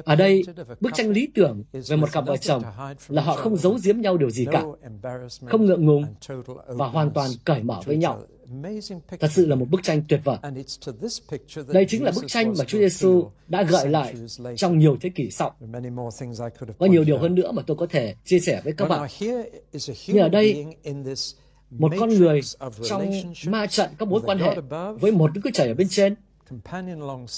[0.05, 0.43] Ở đây,
[0.81, 2.63] bức tranh lý tưởng về một cặp vợ chồng
[3.09, 4.65] là họ không giấu giếm nhau điều gì cả,
[5.47, 6.05] không ngượng ngùng
[6.67, 8.23] và hoàn toàn cởi mở với nhau.
[9.21, 10.37] Thật sự là một bức tranh tuyệt vời.
[11.69, 14.15] Đây chính là bức tranh mà Chúa Giêsu đã gợi lại
[14.57, 15.55] trong nhiều thế kỷ sau.
[16.79, 19.09] Có nhiều điều hơn nữa mà tôi có thể chia sẻ với các bạn.
[20.07, 20.67] Nhưng ở đây,
[21.71, 22.41] một con người
[22.89, 23.11] trong
[23.47, 24.57] ma trận các mối quan hệ
[25.01, 26.15] với một Đức Chúa Trời ở bên trên,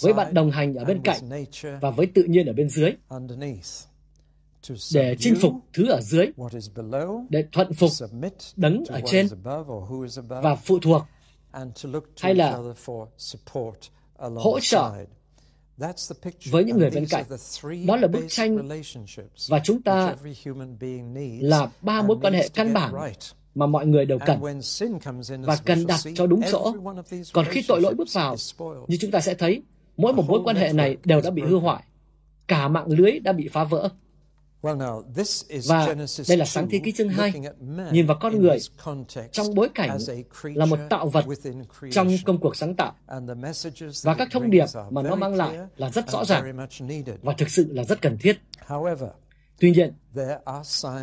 [0.01, 1.19] với bạn đồng hành ở bên cạnh
[1.81, 2.93] và với tự nhiên ở bên dưới.
[4.95, 6.27] để chinh phục thứ ở dưới,
[7.29, 7.91] để thuận phục
[8.57, 9.29] đấng ở trên
[10.29, 11.03] và phụ thuộc.
[12.21, 12.59] hay là
[14.19, 14.93] hỗ trợ
[16.51, 17.25] với những người bên cạnh.
[17.87, 18.69] Đó là bức tranh
[19.49, 20.17] và chúng ta
[21.41, 22.95] là ba mối quan hệ căn bản
[23.55, 24.41] mà mọi người đều cần
[25.43, 26.75] và cần đặt cho đúng chỗ.
[27.33, 28.37] Còn khi tội lỗi bước vào,
[28.89, 29.63] như chúng ta sẽ thấy,
[29.97, 31.85] mỗi một mối quan hệ này đều đã bị hư hoại.
[32.47, 33.89] Cả mạng lưới đã bị phá vỡ.
[35.67, 35.95] Và
[36.29, 37.33] đây là sáng thế ký chương 2,
[37.93, 38.59] nhìn vào con người
[39.33, 39.99] trong bối cảnh
[40.45, 41.25] là một tạo vật
[41.91, 42.93] trong công cuộc sáng tạo.
[44.03, 46.67] Và các thông điệp mà nó mang lại là rất rõ ràng
[47.23, 48.37] và thực sự là rất cần thiết.
[49.59, 49.93] Tuy nhiên,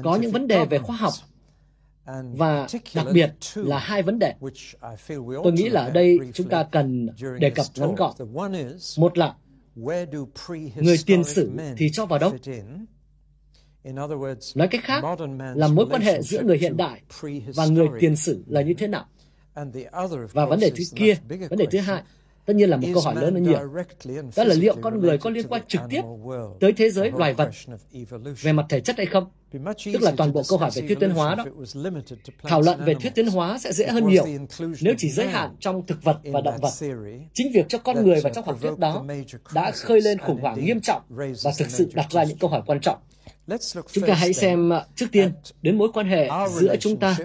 [0.04, 1.14] có những vấn đề về khoa học
[2.32, 4.34] và đặc biệt là hai vấn đề.
[5.44, 7.08] Tôi nghĩ là ở đây chúng ta cần
[7.40, 8.14] đề cập ngắn gọn.
[8.98, 9.36] Một là
[10.76, 12.34] người tiền sử thì cho vào đâu?
[14.56, 15.04] Nói cách khác
[15.56, 17.02] là mối quan hệ giữa người hiện đại
[17.56, 19.06] và người tiền sử là như thế nào?
[20.34, 21.16] Và vấn đề thứ kia,
[21.50, 22.04] vấn đề thứ hai,
[22.46, 23.60] tất nhiên là một câu hỏi lớn hơn nhiều.
[24.36, 26.02] Đó là liệu con người có liên quan trực tiếp
[26.60, 27.50] tới thế giới loài vật
[28.42, 29.26] về mặt thể chất hay không?
[29.94, 31.46] Tức là toàn bộ câu hỏi về thuyết tiến hóa đó.
[32.44, 34.26] Thảo luận về thuyết tiến hóa sẽ dễ hơn nhiều
[34.82, 36.72] nếu chỉ giới hạn trong thực vật và động vật.
[37.34, 39.06] Chính việc cho con người vào trong học thuyết đó
[39.54, 41.02] đã khơi lên khủng hoảng nghiêm trọng
[41.44, 42.98] và thực sự đặt ra những câu hỏi quan trọng.
[43.92, 47.18] Chúng ta hãy xem uh, trước tiên đến mối quan hệ giữa chúng ta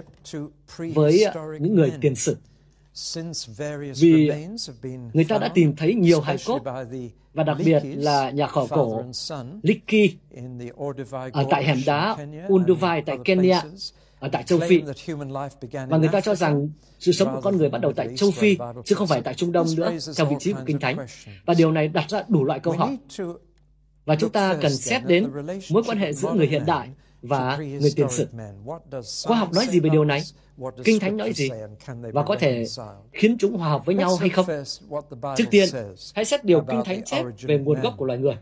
[0.77, 1.25] với
[1.59, 2.37] những người tiền sử.
[3.99, 4.31] Vì
[5.13, 6.61] người ta đã tìm thấy nhiều hài cốt
[7.33, 9.03] và đặc biệt là nhà khảo cổ
[9.61, 10.15] Licky
[11.33, 13.61] ở tại hẻm đá Unduvai tại Kenya
[14.19, 14.81] ở tại châu Phi.
[15.89, 18.57] Và người ta cho rằng sự sống của con người bắt đầu tại châu Phi,
[18.85, 20.97] chứ không phải tại Trung Đông nữa, theo vị trí của Kinh Thánh.
[21.45, 22.97] Và điều này đặt ra đủ loại câu hỏi.
[24.05, 25.31] Và chúng ta cần xét đến
[25.71, 26.89] mối quan hệ giữa người hiện đại
[27.21, 28.27] và người tiền sử.
[29.25, 30.21] Khoa học nói gì về điều này?
[30.83, 31.49] Kinh Thánh nói gì?
[32.13, 32.65] Và có thể
[33.11, 34.45] khiến chúng hòa hợp với nhau hay không?
[35.37, 35.69] Trước tiên,
[36.15, 38.35] hãy xét điều Kinh Thánh chép về nguồn gốc của loài người.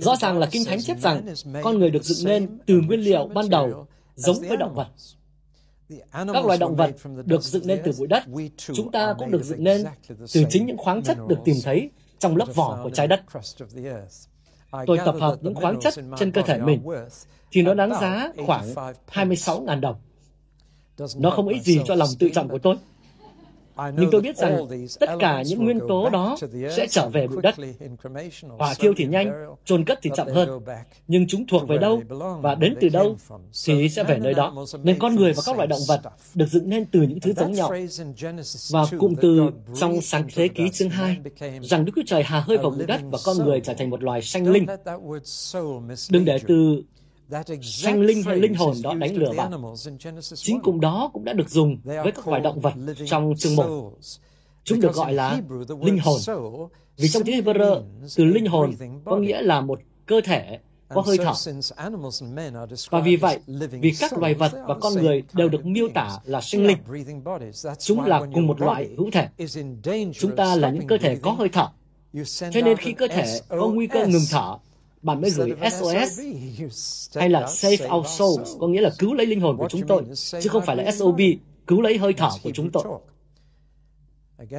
[0.00, 3.26] Rõ ràng là Kinh Thánh chép rằng con người được dựng nên từ nguyên liệu
[3.34, 4.88] ban đầu giống với động vật.
[6.12, 6.90] Các loài động vật
[7.24, 8.22] được dựng nên từ bụi đất,
[8.56, 9.84] chúng ta cũng được dựng nên
[10.34, 13.20] từ chính những khoáng chất được tìm thấy trong lớp vỏ của trái đất.
[14.86, 16.82] Tôi tập hợp những khoáng chất trên cơ thể mình,
[17.52, 18.74] thì nó đáng giá khoảng
[19.12, 19.96] 26.000 đồng.
[21.16, 22.76] Nó không ít gì cho lòng tự trọng của tôi.
[23.96, 24.66] Nhưng tôi biết rằng
[25.00, 26.36] tất cả những nguyên tố đó
[26.76, 27.54] sẽ trở về bụi đất.
[28.58, 30.60] Hỏa thiêu thì nhanh, chôn cất thì chậm hơn.
[31.08, 32.02] Nhưng chúng thuộc về đâu
[32.40, 33.16] và đến từ đâu
[33.66, 34.54] thì sẽ về nơi đó.
[34.82, 36.00] Nên con người và các loại động vật
[36.34, 37.72] được dựng nên từ những thứ giống nhau.
[38.70, 41.16] Và cụm từ trong sáng thế ký chương 2
[41.62, 44.02] rằng Đức Chúa Trời hà hơi vào bụi đất và con người trở thành một
[44.02, 44.66] loài sanh linh.
[46.10, 46.82] Đừng để từ
[47.62, 49.52] sanh linh hay linh hồn đó đánh lừa bạn.
[50.34, 52.74] Chính cụm đó cũng đã được dùng với các loài động vật
[53.06, 53.92] trong chương 1.
[54.64, 55.40] Chúng được gọi là
[55.82, 56.20] linh hồn.
[56.96, 57.82] Vì trong tiếng Hebrew,
[58.16, 58.72] từ linh hồn
[59.04, 61.32] có nghĩa là một cơ thể có hơi thở.
[62.90, 63.38] Và vì vậy,
[63.70, 66.78] vì các loài vật và con người đều được miêu tả là sinh linh,
[67.78, 69.28] chúng là cùng một loại hữu thể.
[70.12, 71.68] Chúng ta là những cơ thể có hơi thở.
[72.24, 74.58] Cho nên khi cơ thể có nguy cơ ngừng thở,
[75.02, 76.20] bạn mới gửi SOS
[77.14, 80.04] hay là Save Our Souls, có nghĩa là cứu lấy linh hồn của chúng tôi,
[80.14, 81.20] chứ không phải là SOB,
[81.66, 82.84] cứu lấy hơi thở của chúng tôi.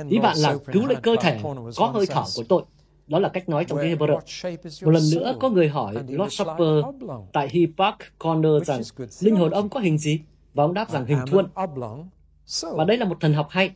[0.09, 1.39] Ý bạn là cứu lấy cơ thể
[1.75, 2.63] có hơi thở của tôi.
[3.07, 4.19] Đó là cách nói trong tiếng Hebrew.
[4.85, 6.85] Một lần nữa, có người hỏi Lord Supper
[7.33, 8.81] tại He Park Corner rằng
[9.19, 10.19] linh hồn ông có hình gì?
[10.53, 11.47] Và ông đáp rằng hình thuôn.
[12.61, 13.71] Và đây là một thần học hay.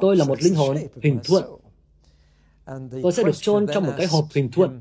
[0.00, 1.42] Tôi là một linh hồn hình thuôn.
[3.02, 4.80] Tôi sẽ được chôn trong một cái hộp hình thuôn.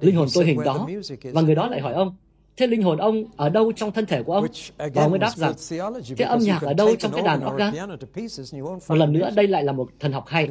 [0.00, 0.88] Linh hồn tôi hình đó.
[1.32, 2.16] Và người đó lại hỏi ông,
[2.56, 4.46] thế linh hồn ông ở đâu trong thân thể của ông?
[4.78, 5.52] Và ông mới đáp rằng,
[6.16, 7.74] thế âm nhạc ở đâu trong cái đàn organ?
[8.88, 10.48] Một lần nữa, đây lại là một thần học hay.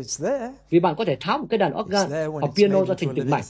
[0.69, 3.43] Vì bạn có thể tháo một cái đàn organ hoặc piano ra thành từng mảnh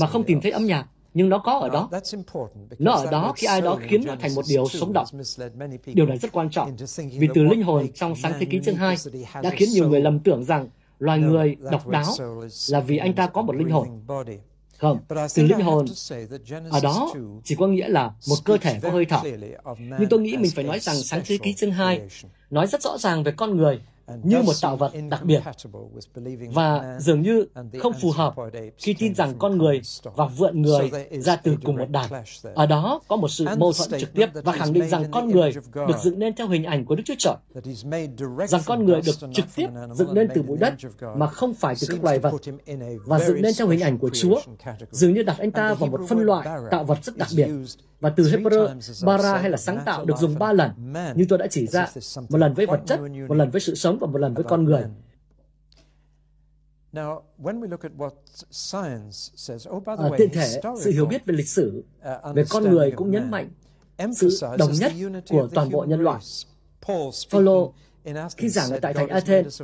[0.00, 1.90] mà không tìm thấy âm nhạc nhưng nó có ở đó.
[2.78, 5.06] Nó ở đó khi ai đó khiến nó thành một điều sống động.
[5.84, 6.76] Điều này rất quan trọng,
[7.18, 8.96] vì từ linh hồn trong sáng thế ký chương 2
[9.42, 10.68] đã khiến nhiều người lầm tưởng rằng
[11.02, 12.14] loài người độc đáo
[12.68, 13.88] là vì anh ta có một linh hồn.
[14.78, 14.98] Không,
[15.34, 15.86] từ linh hồn
[16.70, 19.20] ở đó chỉ có nghĩa là một cơ thể có hơi thở.
[19.78, 22.08] Nhưng tôi nghĩ mình phải nói rằng sáng thế ký chương 2
[22.50, 23.80] nói rất rõ ràng về con người
[24.22, 25.42] như một tạo vật đặc biệt.
[26.52, 27.46] và dường như
[27.78, 28.34] không phù hợp
[28.78, 32.10] khi tin rằng con người và vượn người ra từ cùng một đàn.
[32.54, 35.52] Ở đó có một sự mâu thuẫn trực tiếp và khẳng định rằng con người
[35.74, 37.34] được dựng nên theo hình ảnh của Đức Chúa Trời,
[38.48, 40.74] rằng con người được trực tiếp dựng nên từ bụi đất
[41.16, 42.32] mà không phải từ các loài vật
[43.06, 44.40] và dựng nên theo hình ảnh của Chúa,
[44.90, 47.48] dường như đặt anh ta vào một phân loại tạo vật rất đặc biệt
[48.02, 50.70] và từ Hebrew, bara hay là sáng tạo được dùng ba lần,
[51.14, 51.86] như tôi đã chỉ ra,
[52.28, 54.64] một lần với vật chất, một lần với sự sống và một lần với con
[54.64, 54.84] người.
[56.92, 57.06] À,
[60.18, 61.84] tiện thể, sự hiểu biết về lịch sử,
[62.34, 63.50] về con người cũng nhấn mạnh
[64.16, 64.92] sự đồng nhất
[65.28, 66.20] của toàn bộ nhân loại.
[67.30, 67.74] Phaolô
[68.36, 69.62] khi giảng ở tại thành Athens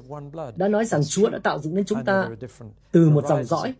[0.56, 2.28] đã nói rằng Chúa đã tạo dựng nên chúng ta
[2.92, 3.74] từ một dòng dõi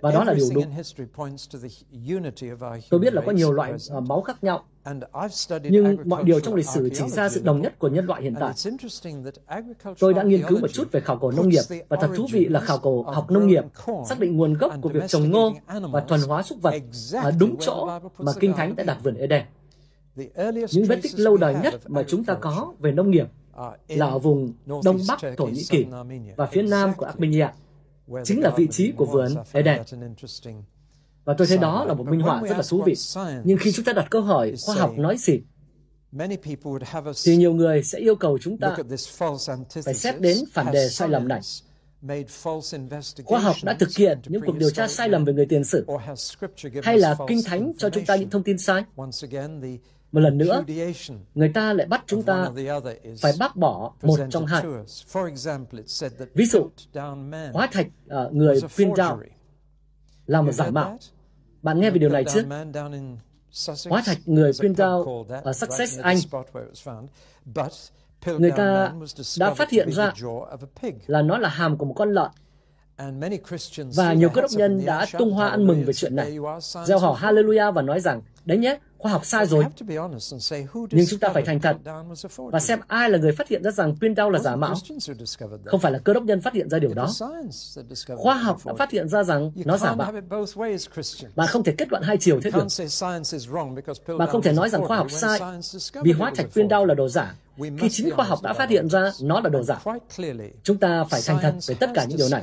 [0.00, 0.64] và đó là điều đúng.
[2.90, 4.64] Tôi biết là có nhiều loại uh, máu khác nhau,
[5.62, 8.34] nhưng mọi điều trong lịch sử chỉ ra sự đồng nhất của nhân loại hiện
[8.40, 8.52] tại.
[9.98, 12.44] Tôi đã nghiên cứu một chút về khảo cổ nông nghiệp, và thật thú vị
[12.44, 13.64] là khảo cổ học nông nghiệp
[14.08, 15.52] xác định nguồn gốc của việc trồng ngô
[15.92, 16.74] và thuần hóa súc vật
[17.22, 19.42] ở đúng chỗ mà Kinh Thánh đã đặt vườn Eden.
[20.72, 23.26] Những vết tích lâu đời nhất mà chúng ta có về nông nghiệp
[23.88, 24.52] là ở vùng
[24.84, 25.86] Đông Bắc Thổ Nhĩ Kỳ
[26.36, 27.48] và phía Nam của Armenia
[28.24, 29.82] chính là vị trí của vườn Eden.
[31.24, 32.94] Và tôi thấy đó là một minh họa rất là thú vị.
[33.44, 35.40] Nhưng khi chúng ta đặt câu hỏi khoa học nói gì,
[37.24, 38.76] thì nhiều người sẽ yêu cầu chúng ta
[39.84, 41.40] phải xét đến phản đề sai lầm này.
[43.24, 45.86] Khoa học đã thực hiện những cuộc điều tra sai lầm về người tiền sử,
[46.82, 48.84] hay là Kinh Thánh cho chúng ta những thông tin sai?
[50.12, 50.64] Một lần nữa,
[51.34, 52.50] người ta lại bắt chúng ta
[53.22, 54.64] phải bác bỏ một trong hai.
[56.34, 56.70] Ví dụ,
[57.52, 59.20] hóa thạch uh, người Pindao
[60.26, 60.98] là một giả mạo.
[61.62, 62.44] Bạn nghe về điều này chứ?
[63.88, 66.16] Hóa thạch người Pindao ở Sussex, Anh.
[68.38, 68.92] Người ta
[69.38, 70.12] đã phát hiện ra
[71.06, 72.30] là nó là hàm của một con lợn.
[73.94, 76.38] Và nhiều cơ đốc nhân đã tung hoa ăn mừng về chuyện này,
[76.84, 79.64] gieo hò Hallelujah và nói rằng, đấy nhé, khoa học sai rồi.
[80.90, 81.76] Nhưng chúng ta phải thành thật
[82.36, 84.74] và xem ai là người phát hiện ra rằng Pindao là giả mạo.
[85.64, 87.10] Không phải là cơ đốc nhân phát hiện ra điều đó.
[88.16, 90.12] Khoa học đã phát hiện ra rằng nó giả mạo.
[91.36, 92.66] Bạn không thể kết luận hai chiều thế được.
[94.18, 95.40] Bạn không thể nói rằng khoa học sai
[96.02, 97.34] vì hóa thạch Pindao là đồ giả
[97.78, 99.82] khi chính khoa học đã phát hiện ra nó là đồ giả.
[100.62, 102.42] Chúng ta phải thành thật về tất cả những điều này.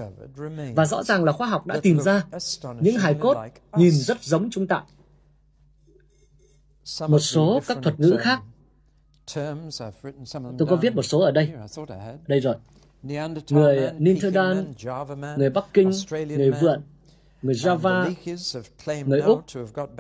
[0.76, 2.24] Và rõ ràng là khoa học đã tìm ra
[2.80, 3.38] những hài cốt
[3.78, 4.84] nhìn rất giống chúng ta
[7.08, 8.40] một số các thuật ngữ khác.
[10.58, 11.52] Tôi có viết một số ở đây.
[12.28, 12.56] Đây rồi.
[13.50, 14.74] Người Ninterdan,
[15.38, 16.82] người Bắc Kinh, người Vượn,
[17.42, 18.14] người Java,
[19.06, 19.44] người Úc,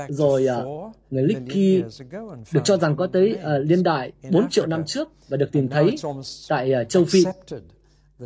[0.10, 1.84] rồi uh, người Licky
[2.52, 5.70] được cho rằng có tới uh, liên đại 4 triệu năm trước và được tìm
[5.70, 5.96] thấy
[6.50, 7.24] tại uh, châu Phi.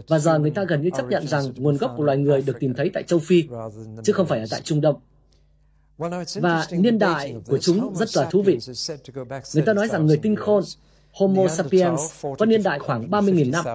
[0.07, 2.59] Và giờ người ta gần như chấp nhận rằng nguồn gốc của loài người được
[2.59, 3.43] tìm thấy tại châu Phi,
[4.03, 4.99] chứ không phải ở tại Trung Đông.
[5.97, 8.59] Và niên đại của chúng rất là thú vị.
[9.53, 10.63] Người ta nói rằng người tinh khôn
[11.11, 13.65] Homo sapiens có niên đại khoảng 30.000 năm.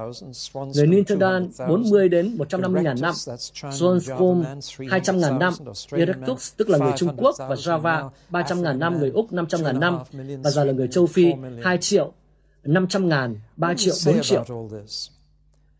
[0.74, 3.14] Người Neanderthal 40 đến 150.000 năm.
[3.70, 4.42] Swanscombe
[4.78, 5.54] 200.000 năm.
[5.92, 9.98] Erectus tức là người Trung Quốc và Java 300.000 năm, người Úc 500.000 năm
[10.42, 11.32] và giờ là người châu Phi
[11.62, 12.12] 2 triệu
[12.64, 14.44] 500.000, 3 triệu, 4 triệu.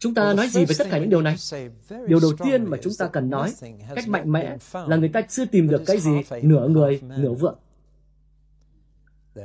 [0.03, 1.37] Chúng ta nói gì về tất cả những điều này?
[2.07, 3.55] Điều đầu tiên mà chúng ta cần nói
[3.95, 6.11] cách mạnh mẽ là người ta chưa tìm được cái gì
[6.43, 7.59] nửa người, nửa vượng.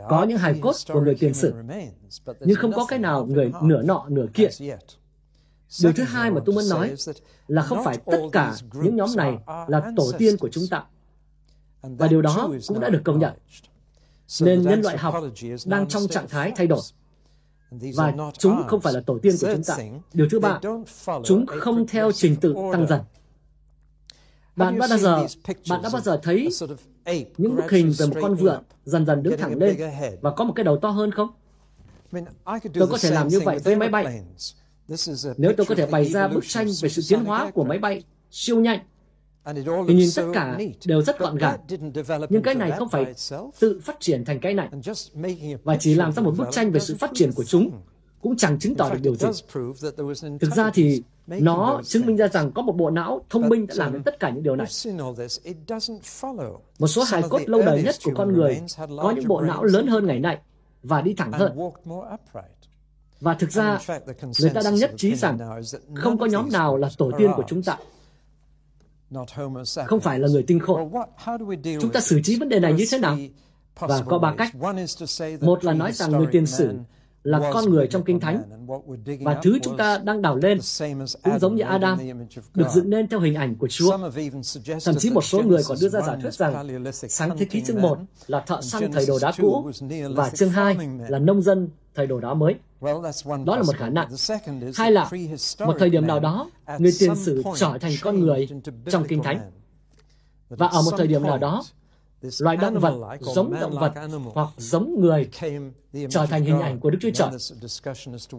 [0.09, 1.53] Có những hài cốt của người tiền sử,
[2.39, 4.47] nhưng không có cái nào người nửa nọ nửa kia.
[5.81, 6.95] Điều thứ hai mà tôi muốn nói
[7.47, 10.83] là không phải tất cả những nhóm này là tổ tiên của chúng ta.
[11.81, 13.33] Và điều đó cũng đã được công nhận.
[14.41, 15.15] Nên nhân loại học
[15.65, 16.81] đang trong trạng thái thay đổi.
[17.71, 19.77] Và chúng không phải là tổ tiên của chúng ta.
[20.13, 20.59] Điều thứ ba,
[21.23, 23.01] chúng không theo trình tự tăng dần.
[24.55, 25.27] Bạn đã bao giờ
[25.69, 26.49] bạn đã bao giờ thấy
[27.37, 29.77] những bức hình về một con vượn dần dần đứng thẳng lên
[30.21, 31.29] và có một cái đầu to hơn không?
[32.73, 34.21] Tôi có thể làm như vậy với máy bay.
[35.37, 38.03] Nếu tôi có thể bày ra bức tranh về sự tiến hóa của máy bay
[38.31, 38.79] siêu nhanh,
[39.87, 41.59] thì nhìn tất cả đều rất gọn gàng.
[42.29, 43.13] Nhưng cái này không phải
[43.59, 44.69] tự phát triển thành cái này.
[45.63, 47.71] Và chỉ làm ra một bức tranh về sự phát triển của chúng
[48.21, 49.27] cũng chẳng chứng tỏ được điều gì.
[50.39, 53.75] Thực ra thì nó chứng minh ra rằng có một bộ não thông minh đã
[53.77, 54.67] làm đến tất cả những điều này.
[56.79, 58.61] Một số hài cốt lâu đời nhất của con người
[58.97, 60.37] có những bộ não lớn hơn ngày nay
[60.83, 61.57] và đi thẳng hơn.
[63.21, 63.79] Và thực ra,
[64.39, 65.61] người ta đang nhất trí rằng
[65.95, 67.77] không có nhóm nào là tổ tiên của chúng ta.
[69.87, 70.91] Không phải là người tinh khôn.
[71.81, 73.17] Chúng ta xử trí vấn đề này như thế nào?
[73.79, 74.55] Và có ba cách.
[75.41, 76.73] Một là nói rằng người tiền sử
[77.27, 78.43] là con người trong Kinh Thánh.
[79.19, 80.59] Và thứ chúng ta đang đào lên
[81.23, 81.99] cũng giống như Adam,
[82.53, 83.97] được dựng nên theo hình ảnh của Chúa.
[84.85, 87.81] Thậm chí một số người còn đưa ra giả thuyết rằng sáng thế ký chương
[87.81, 89.71] 1 là thợ săn thời đồ đá cũ
[90.15, 92.55] và chương 2 là nông dân thời đồ đá mới.
[93.45, 94.09] Đó là một khả năng.
[94.75, 95.09] Hai là
[95.59, 98.47] một thời điểm nào đó, người tiền sử trở thành con người
[98.89, 99.51] trong Kinh Thánh.
[100.49, 101.63] Và ở một thời điểm nào đó,
[102.39, 103.93] loài động vật giống động vật
[104.33, 105.29] hoặc giống người
[106.09, 107.29] trở thành hình ảnh của Đức Chúa Trời.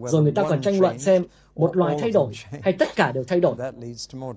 [0.09, 1.25] Rồi người ta còn tranh luận xem
[1.57, 3.55] một loài thay đổi hay tất cả đều thay đổi.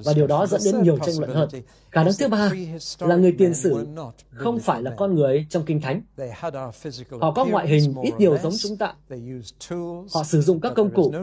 [0.03, 1.49] Và điều đó dẫn đến nhiều tranh luận hơn.
[1.91, 2.51] Khả năng thứ ba
[2.99, 3.87] là người tiền sử
[4.29, 6.01] không phải là con người trong Kinh Thánh.
[7.21, 8.93] Họ có ngoại hình ít nhiều giống chúng ta.
[10.13, 11.13] Họ sử dụng các công cụ,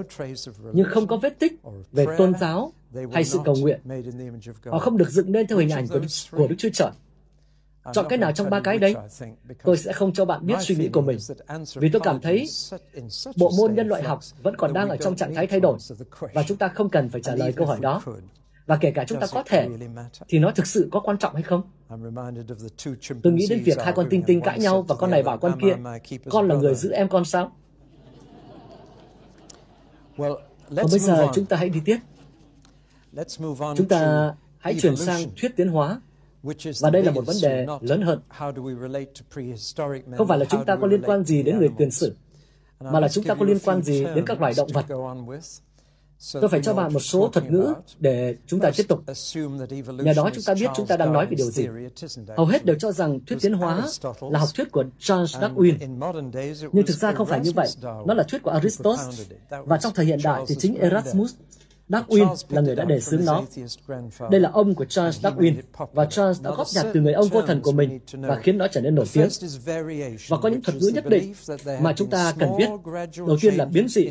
[0.72, 1.52] nhưng không có vết tích
[1.92, 2.72] về tôn giáo
[3.12, 3.80] hay sự cầu nguyện.
[4.66, 6.90] Họ không được dựng nên theo hình ảnh của Đức, của Đức Chúa Trời.
[7.92, 8.94] Chọn cái nào trong ba cái đấy?
[9.62, 11.18] Tôi sẽ không cho bạn biết suy nghĩ của mình,
[11.74, 12.46] vì tôi cảm thấy
[13.36, 15.78] bộ môn nhân loại học vẫn còn đang ở trong trạng thái thay đổi,
[16.34, 18.02] và chúng ta không cần phải trả lời câu hỏi đó.
[18.66, 19.68] Và kể cả chúng ta có thể,
[20.28, 21.62] thì nó thực sự có quan trọng hay không?
[23.22, 25.60] Tôi nghĩ đến việc hai con tinh tinh cãi nhau và con này bảo con
[25.60, 25.76] kia,
[26.30, 27.52] con là người giữ em con sao?
[30.16, 30.36] Còn
[30.90, 31.98] bây giờ chúng ta hãy đi tiếp.
[33.76, 36.00] Chúng ta hãy chuyển sang thuyết tiến hóa
[36.80, 38.20] và đây là một vấn đề lớn hơn.
[40.16, 42.16] Không phải là chúng ta có liên quan gì đến người tiền sử,
[42.80, 44.84] mà là chúng ta có liên quan gì đến các loài động vật.
[46.32, 49.02] Tôi phải cho bạn một số thuật ngữ để chúng ta tiếp tục.
[49.98, 51.66] Nhờ đó chúng ta biết chúng ta đang nói về điều gì.
[52.36, 53.82] Hầu hết đều cho rằng thuyết tiến hóa
[54.20, 55.74] là học thuyết của Charles Darwin.
[56.72, 57.68] Nhưng thực ra không phải như vậy.
[57.82, 59.04] Nó là thuyết của Aristotle.
[59.64, 61.34] Và trong thời hiện đại thì chính Erasmus
[61.88, 63.44] Darwin là người đã đề xướng nó.
[64.30, 65.54] Đây là ông của Charles Darwin,
[65.92, 68.68] và Charles đã góp nhặt từ người ông vô thần của mình và khiến nó
[68.68, 69.28] trở nên nổi tiếng.
[70.28, 71.34] Và có những thuật ngữ nhất định
[71.80, 72.68] mà chúng ta cần biết.
[73.16, 74.08] Đầu tiên là biến dị,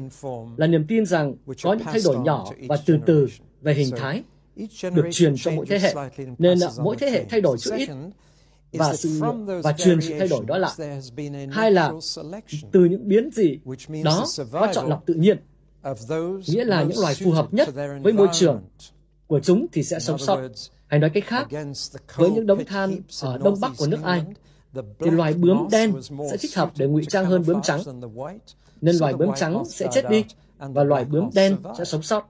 [0.58, 3.28] là niềm tin rằng có những thay đổi nhỏ và từ từ
[3.62, 4.24] về hình thái
[4.96, 5.94] được truyền cho mỗi thế hệ,
[6.38, 7.90] nên mỗi thế hệ thay đổi chút ít
[8.74, 9.22] và sự
[9.64, 10.72] và truyền sự thay đổi đó lại.
[11.52, 11.94] Hai là
[12.72, 13.60] từ những biến dị
[14.04, 15.38] đó có chọn lọc tự nhiên
[16.48, 17.70] nghĩa là những loài phù hợp nhất
[18.04, 18.62] với môi trường
[19.28, 20.40] của chúng thì sẽ sống sót.
[20.88, 21.48] Hay nói cách khác,
[22.16, 24.34] với những đống than ở đông bắc của nước Anh,
[25.00, 25.94] thì loài bướm đen
[26.32, 27.82] sẽ thích hợp để ngụy trang hơn bướm trắng,
[28.82, 30.26] nên loài bướm trắng sẽ chết đi
[30.60, 32.30] và loài bướm đen sẽ sống sót.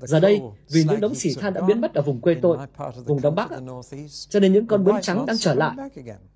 [0.00, 2.58] Giờ đây, vì những đống xỉ than đã biến mất ở vùng quê tôi,
[3.06, 3.50] vùng Đông Bắc,
[4.28, 5.76] cho nên những con bướm trắng đang trở lại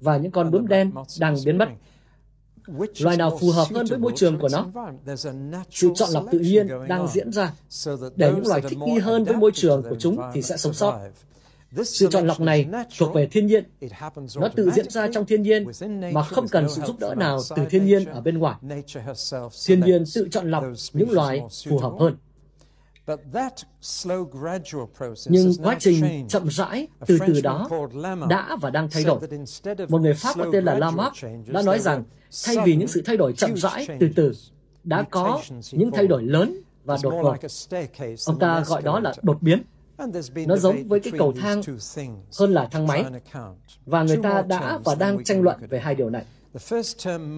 [0.01, 1.69] và những con bướm đen đang biến mất
[2.99, 4.67] loài nào phù hợp hơn với môi trường của nó.
[5.71, 7.53] Sự chọn lọc tự nhiên đang diễn ra
[8.17, 11.01] để những loài thích nghi hơn với môi trường của chúng thì sẽ sống sót.
[11.85, 12.67] Sự chọn lọc này
[12.99, 13.65] thuộc về thiên nhiên.
[14.37, 15.67] Nó tự diễn ra trong thiên nhiên
[16.13, 18.57] mà không cần sự giúp đỡ nào từ thiên nhiên ở bên ngoài.
[19.67, 22.17] Thiên nhiên tự chọn lọc những loài phù hợp hơn.
[25.27, 27.69] Nhưng quá trình chậm rãi từ từ đó
[28.29, 29.21] đã và đang thay đổi.
[29.89, 32.05] Một người Pháp có tên là Lamarck đã nói rằng
[32.45, 34.33] thay vì những sự thay đổi chậm rãi từ từ,
[34.85, 35.41] đã có
[35.73, 37.37] những thay đổi lớn và đột ngột.
[38.27, 39.63] Ông ta gọi đó là đột biến.
[40.47, 41.63] Nó giống với cái cầu thang
[42.39, 43.05] hơn là thang máy.
[43.87, 46.25] Và người ta đã và đang tranh luận về hai điều này.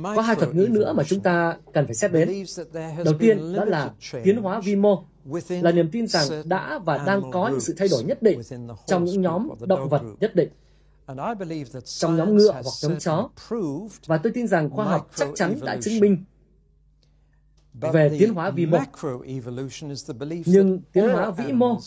[0.03, 2.45] Có hai thuật ngữ nữa mà chúng ta cần phải xét đến.
[3.05, 3.91] Đầu tiên đó là
[4.25, 5.05] tiến hóa vi mô,
[5.49, 8.41] là niềm tin rằng đã và đang có những sự thay đổi nhất định
[8.87, 10.49] trong những nhóm động vật nhất định
[11.85, 13.29] trong nhóm ngựa hoặc nhóm chó.
[14.07, 16.25] Và tôi tin rằng khoa học chắc chắn đã chứng minh
[17.75, 18.79] về tiến hóa vi mô.
[20.47, 21.79] Nhưng tiến hóa vĩ mô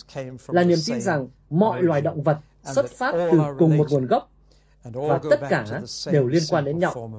[0.48, 2.38] là niềm tin rằng mọi loài động vật
[2.74, 4.32] xuất phát từ cùng một nguồn gốc
[4.84, 7.12] và tất cả đều liên quan đến nhau,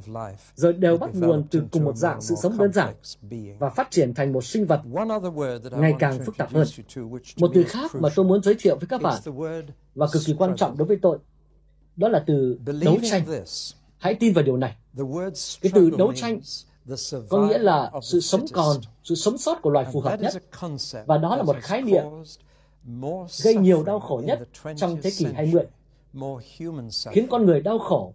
[0.54, 2.94] rồi đều bắt nguồn từ cùng một dạng sự sống đơn giản
[3.58, 4.80] và phát triển thành một sinh vật
[5.70, 6.66] ngày càng phức tạp hơn.
[7.36, 9.22] Một từ khác mà tôi muốn giới thiệu với các bạn
[9.94, 11.18] và cực kỳ quan trọng đối với tôi,
[11.96, 13.22] đó là từ đấu tranh.
[13.98, 14.76] Hãy tin vào điều này.
[15.60, 16.40] Cái từ đấu tranh
[17.28, 20.34] có nghĩa là sự sống còn, sự sống sót của loài phù hợp nhất.
[21.06, 22.04] Và đó là một khái niệm
[23.44, 24.38] gây nhiều đau khổ nhất
[24.76, 25.64] trong thế kỷ 20
[27.12, 28.14] khiến con người đau khổ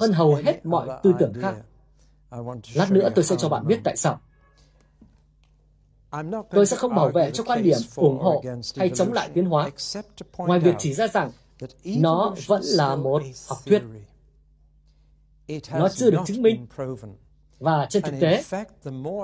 [0.00, 1.54] hơn hầu hết mọi tư tưởng khác.
[2.74, 4.20] Lát nữa tôi sẽ cho bạn biết tại sao.
[6.50, 8.42] Tôi sẽ không bảo vệ cho quan điểm ủng hộ
[8.76, 9.70] hay chống lại tiến hóa,
[10.36, 11.30] ngoài việc chỉ ra rằng
[11.84, 13.82] nó vẫn là một học thuyết.
[15.72, 16.66] Nó chưa được chứng minh
[17.58, 18.42] và trên thực tế,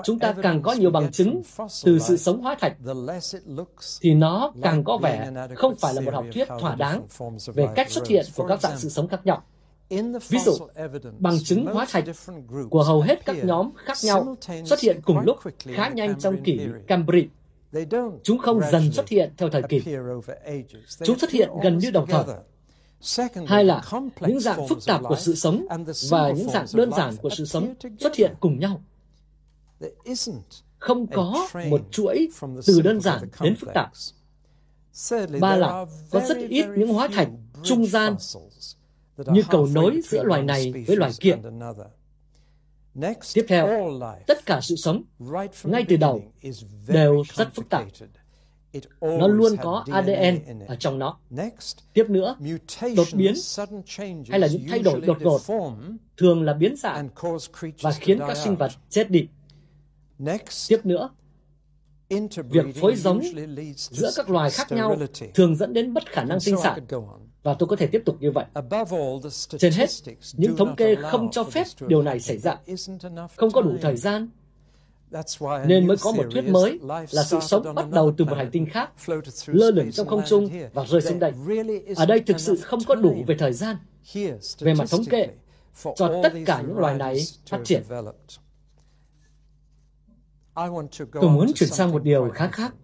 [0.03, 1.41] chúng ta càng có nhiều bằng chứng
[1.83, 2.77] từ sự sống hóa thạch,
[4.01, 7.03] thì nó càng có vẻ không phải là một học thuyết thỏa đáng
[7.53, 9.43] về cách xuất hiện của các dạng sự sống khác nhau.
[10.29, 10.53] Ví dụ,
[11.19, 12.03] bằng chứng hóa thạch
[12.69, 16.59] của hầu hết các nhóm khác nhau xuất hiện cùng lúc khá nhanh trong kỷ
[16.87, 17.27] Cambrian.
[18.23, 19.83] Chúng không dần xuất hiện theo thời kỳ.
[21.03, 22.23] Chúng xuất hiện gần như đồng thời.
[23.47, 23.81] Hai là
[24.19, 25.65] những dạng phức tạp của sự sống
[26.09, 28.81] và những dạng đơn giản của sự sống xuất hiện cùng nhau.
[30.79, 32.29] Không có một chuỗi
[32.65, 33.91] từ đơn giản đến phức tạp.
[35.39, 37.29] Ba là có rất ít những hóa thạch
[37.63, 38.15] trung gian
[39.17, 41.35] như cầu nối giữa loài này với loài kia.
[43.33, 43.89] Tiếp theo,
[44.27, 45.03] tất cả sự sống,
[45.63, 46.23] ngay từ đầu,
[46.87, 47.87] đều rất phức tạp.
[49.01, 51.17] Nó luôn có ADN ở trong nó.
[51.93, 52.35] Tiếp nữa,
[52.95, 53.33] đột biến
[54.29, 55.41] hay là những thay đổi đột ngột
[56.17, 57.09] thường là biến dạng
[57.81, 59.27] và khiến các sinh vật chết đi.
[60.67, 61.09] Tiếp nữa,
[62.35, 63.21] việc phối giống
[63.75, 64.97] giữa các loài khác nhau
[65.33, 66.79] thường dẫn đến bất khả năng sinh sản.
[67.43, 68.45] Và tôi có thể tiếp tục như vậy.
[69.57, 69.89] Trên hết,
[70.33, 72.57] những thống kê không cho phép điều này xảy ra.
[73.35, 74.29] Không có đủ thời gian,
[75.65, 76.79] nên mới có một thuyết mới
[77.11, 78.91] là sự sống bắt đầu từ một hành tinh khác,
[79.45, 81.33] lơ lửng trong không trung và rơi xuống đây.
[81.95, 83.75] Ở đây thực sự không có đủ về thời gian,
[84.59, 85.27] về mặt thống kê,
[85.95, 87.17] cho tất cả những loài này
[87.49, 87.83] phát triển.
[91.13, 92.75] Tôi muốn chuyển sang một điều khá khác.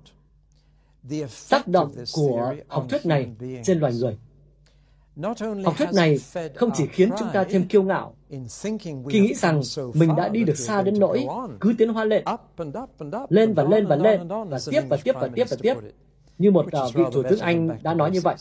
[1.49, 3.29] Tác động của học thuyết này
[3.63, 4.17] trên loài người.
[5.63, 6.19] Học thuyết này
[6.55, 8.13] không chỉ khiến chúng ta thêm kiêu ngạo
[9.09, 9.61] khi nghĩ rằng
[9.93, 11.27] mình đã đi được xa đến nỗi
[11.59, 12.23] cứ tiến hóa lên,
[13.29, 15.73] lên và lên và lên, và tiếp và tiếp và tiếp và tiếp,
[16.37, 18.35] như một uh, vị thủ tướng Anh đã nói như vậy.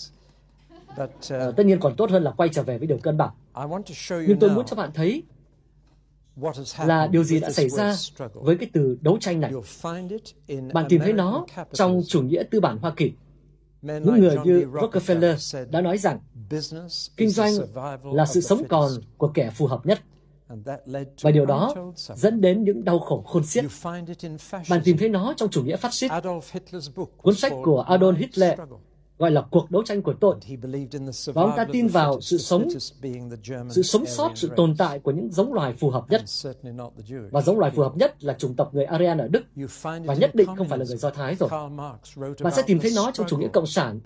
[1.02, 1.10] Uh,
[1.56, 3.30] tất nhiên còn tốt hơn là quay trở về với điều cân bằng.
[4.10, 5.22] Nhưng tôi muốn cho bạn thấy
[6.84, 7.94] là điều gì đã xảy ra
[8.34, 9.52] với cái từ đấu tranh này.
[10.72, 13.12] Bạn tìm thấy nó trong chủ nghĩa tư bản Hoa Kỳ.
[13.86, 16.18] Những người như Rockefeller đã nói rằng
[17.16, 17.52] kinh doanh
[18.04, 20.00] là sự sống còn của kẻ phù hợp nhất.
[21.22, 23.64] Và điều đó dẫn đến những đau khổ khôn xiết.
[24.68, 26.10] Bạn tìm thấy nó trong chủ nghĩa phát xít.
[27.16, 28.58] Cuốn sách của Adolf Hitler
[29.18, 30.36] gọi là cuộc đấu tranh của tội.
[31.26, 32.68] Và ông ta tin vào sự sống,
[33.70, 36.22] sự sống sót, sự tồn tại của những giống loài phù hợp nhất.
[37.30, 39.44] Và giống loài phù hợp nhất là chủng tộc người Aryan ở Đức,
[40.04, 41.50] và nhất định không phải là người Do Thái rồi.
[42.40, 44.00] Bạn sẽ tìm thấy nó trong chủ nghĩa cộng sản.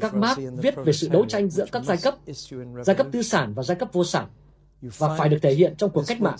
[0.00, 2.14] Các Marx viết về sự đấu tranh giữa các giai cấp,
[2.84, 4.28] giai cấp tư sản và giai cấp vô sản,
[4.98, 6.36] và phải được thể hiện trong cuộc cách mạng.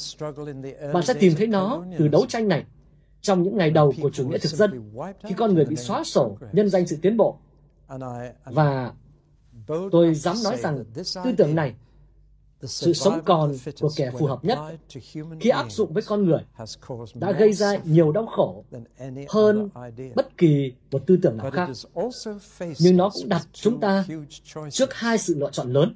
[0.93, 2.65] Bạn sẽ tìm thấy nó từ đấu tranh này
[3.21, 4.93] trong những ngày đầu của chủ nghĩa thực dân,
[5.25, 7.39] khi con người bị xóa sổ nhân danh sự tiến bộ
[8.45, 8.93] và
[9.67, 10.85] tôi dám nói rằng
[11.25, 11.75] tư tưởng này,
[12.63, 14.59] sự sống còn của kẻ phù hợp nhất
[15.41, 16.41] khi áp dụng với con người
[17.15, 18.65] đã gây ra nhiều đau khổ
[19.29, 19.69] hơn
[20.15, 21.71] bất kỳ một tư tưởng nào khác.
[22.79, 24.05] Nhưng nó cũng đặt chúng ta
[24.71, 25.95] trước hai sự lựa chọn lớn.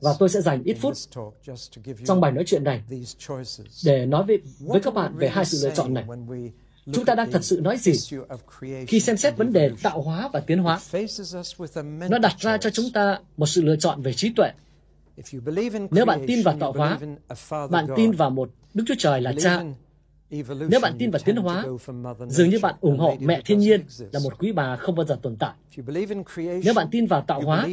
[0.00, 0.94] Và tôi sẽ dành ít phút
[2.06, 2.84] trong bài nói chuyện này
[3.84, 6.04] để nói với, với các bạn về hai sự lựa chọn này.
[6.92, 8.18] Chúng ta đang thật sự nói gì
[8.86, 10.80] khi xem xét vấn đề tạo hóa và tiến hóa?
[12.10, 14.50] Nó đặt ra cho chúng ta một sự lựa chọn về trí tuệ.
[15.90, 16.98] Nếu bạn tin vào tạo hóa,
[17.70, 19.62] bạn tin vào một Đức Chúa Trời là cha.
[20.68, 21.64] Nếu bạn tin vào tiến hóa,
[22.28, 25.18] dường như bạn ủng hộ mẹ thiên nhiên là một quý bà không bao giờ
[25.22, 25.54] tồn tại.
[26.64, 27.68] Nếu bạn tin vào tạo hóa,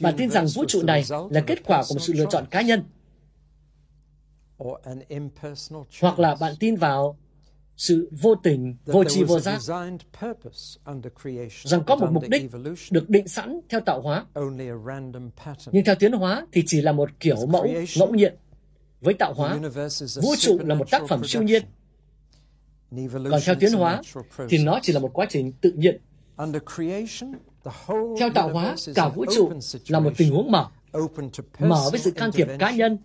[0.00, 2.62] bạn tin rằng vũ trụ này là kết quả của một sự lựa chọn cá
[2.62, 2.82] nhân.
[6.00, 7.16] hoặc là bạn tin vào
[7.76, 9.60] sự vô tình, vô tri vô giác,
[11.64, 12.50] rằng có một mục đích
[12.90, 14.26] được định sẵn theo tạo hóa.
[15.72, 17.68] Nhưng theo tiến hóa thì chỉ là một kiểu mẫu
[17.98, 18.34] ngẫu nhiên.
[19.00, 19.58] Với tạo hóa,
[20.22, 21.62] vũ trụ là một tác phẩm siêu nhiên.
[23.30, 24.00] Còn theo tiến hóa
[24.48, 26.00] thì nó chỉ là một quá trình tự nhiên.
[28.18, 29.52] Theo tạo hóa, cả vũ trụ
[29.88, 30.66] là một tình huống mở,
[31.58, 32.98] mở với sự can thiệp cá nhân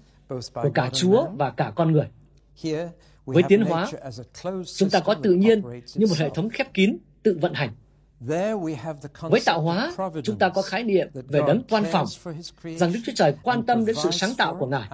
[0.53, 2.07] của cả Chúa và cả con người.
[3.33, 3.91] Với tiến hóa,
[4.75, 5.61] chúng ta có tự nhiên
[5.95, 7.69] như một hệ thống khép kín, tự vận hành.
[9.21, 12.07] Với tạo hóa, chúng ta có khái niệm về đấng quan phòng,
[12.63, 14.89] rằng Đức Chúa Trời quan tâm đến sự sáng tạo của Ngài,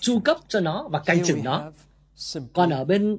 [0.00, 1.72] chu cấp cho nó và canh chừng nó.
[2.52, 3.18] Còn ở bên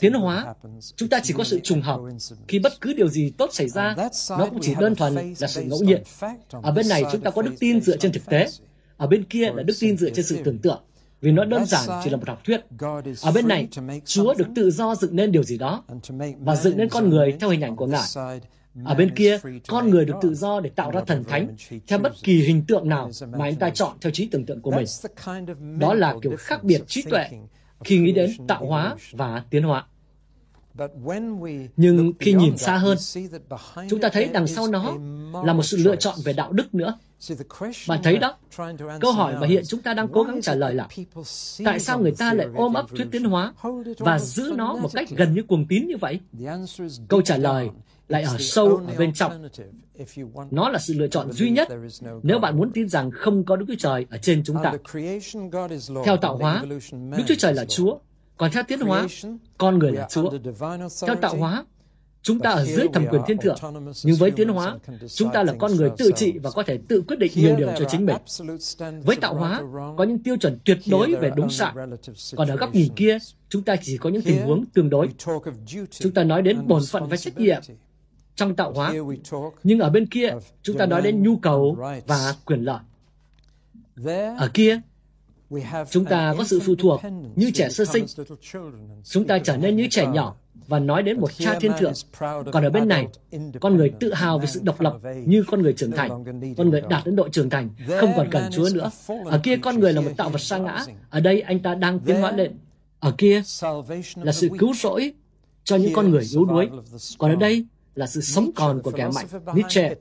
[0.00, 0.54] tiến hóa,
[0.96, 2.00] chúng ta chỉ có sự trùng hợp.
[2.48, 3.94] Khi bất cứ điều gì tốt xảy ra,
[4.30, 6.02] nó cũng chỉ đơn thuần là sự ngẫu nhiên.
[6.50, 8.48] Ở bên này chúng ta có đức tin dựa trên thực tế,
[8.96, 10.82] ở bên kia là đức tin dựa trên sự tưởng tượng
[11.22, 12.60] vì nó đơn giản chỉ là một học thuyết.
[13.22, 13.68] Ở bên này,
[14.04, 15.84] Chúa được tự do dựng nên điều gì đó
[16.40, 18.02] và dựng nên con người theo hình ảnh của Ngài.
[18.84, 21.56] Ở bên kia, con người được tự do để tạo ra thần thánh
[21.86, 24.70] theo bất kỳ hình tượng nào mà anh ta chọn theo trí tưởng tượng của
[24.70, 24.86] mình.
[25.78, 27.28] Đó là kiểu khác biệt trí tuệ
[27.84, 29.86] khi nghĩ đến tạo hóa và tiến hóa.
[31.76, 32.98] Nhưng khi nhìn xa hơn,
[33.90, 34.94] chúng ta thấy đằng sau nó
[35.44, 36.98] là một sự lựa chọn về đạo đức nữa.
[37.88, 38.36] Bạn thấy đó,
[39.00, 40.88] câu hỏi mà hiện chúng ta đang cố gắng trả lời là
[41.64, 43.52] tại sao người ta lại ôm ấp thuyết tiến hóa
[43.98, 46.20] và giữ nó một cách gần như cuồng tín như vậy?
[47.08, 47.68] Câu trả lời
[48.08, 49.48] lại ở sâu ở bên trong.
[50.50, 51.68] Nó là sự lựa chọn duy nhất
[52.22, 54.72] nếu bạn muốn tin rằng không có Đức Chúa Trời ở trên chúng ta.
[56.04, 56.64] Theo tạo hóa,
[57.16, 57.98] Đức Chúa Trời là Chúa,
[58.36, 59.06] còn theo tiến hóa,
[59.58, 60.30] con người là Chúa.
[61.06, 61.64] Theo tạo hóa,
[62.22, 63.56] chúng ta ở dưới thẩm quyền thiên thượng,
[64.04, 64.78] nhưng với tiến hóa,
[65.14, 67.68] chúng ta là con người tự trị và có thể tự quyết định nhiều điều
[67.78, 68.16] cho chính mình.
[69.02, 69.62] Với tạo hóa,
[69.96, 71.72] có những tiêu chuẩn tuyệt đối về đúng sai,
[72.36, 73.18] còn ở góc nhìn kia,
[73.48, 75.08] chúng ta chỉ có những tình huống tương đối.
[75.90, 77.62] Chúng ta nói đến bổn phận và trách nhiệm
[78.36, 78.94] trong tạo hóa,
[79.62, 81.76] nhưng ở bên kia, chúng ta nói đến nhu cầu
[82.06, 82.80] và quyền lợi.
[84.38, 84.80] Ở kia,
[85.90, 87.00] Chúng ta có sự phụ thuộc
[87.36, 88.06] như trẻ sơ sinh.
[89.04, 90.36] Chúng ta trở nên như trẻ nhỏ
[90.68, 91.92] và nói đến một cha thiên thượng.
[92.52, 93.06] Còn ở bên này,
[93.60, 96.24] con người tự hào về sự độc lập như con người trưởng thành.
[96.56, 98.90] Con người đạt đến độ trưởng thành, không còn cần Chúa nữa.
[99.24, 100.84] Ở kia con người là một tạo vật sa ngã.
[101.10, 102.58] Ở đây anh ta đang tiến hóa lên.
[103.00, 103.42] Ở kia
[104.22, 105.12] là sự cứu rỗi
[105.64, 106.68] cho những con người yếu đuối.
[107.18, 109.26] Còn ở đây là sự sống còn của kẻ mạnh.
[109.46, 109.94] Nietzsche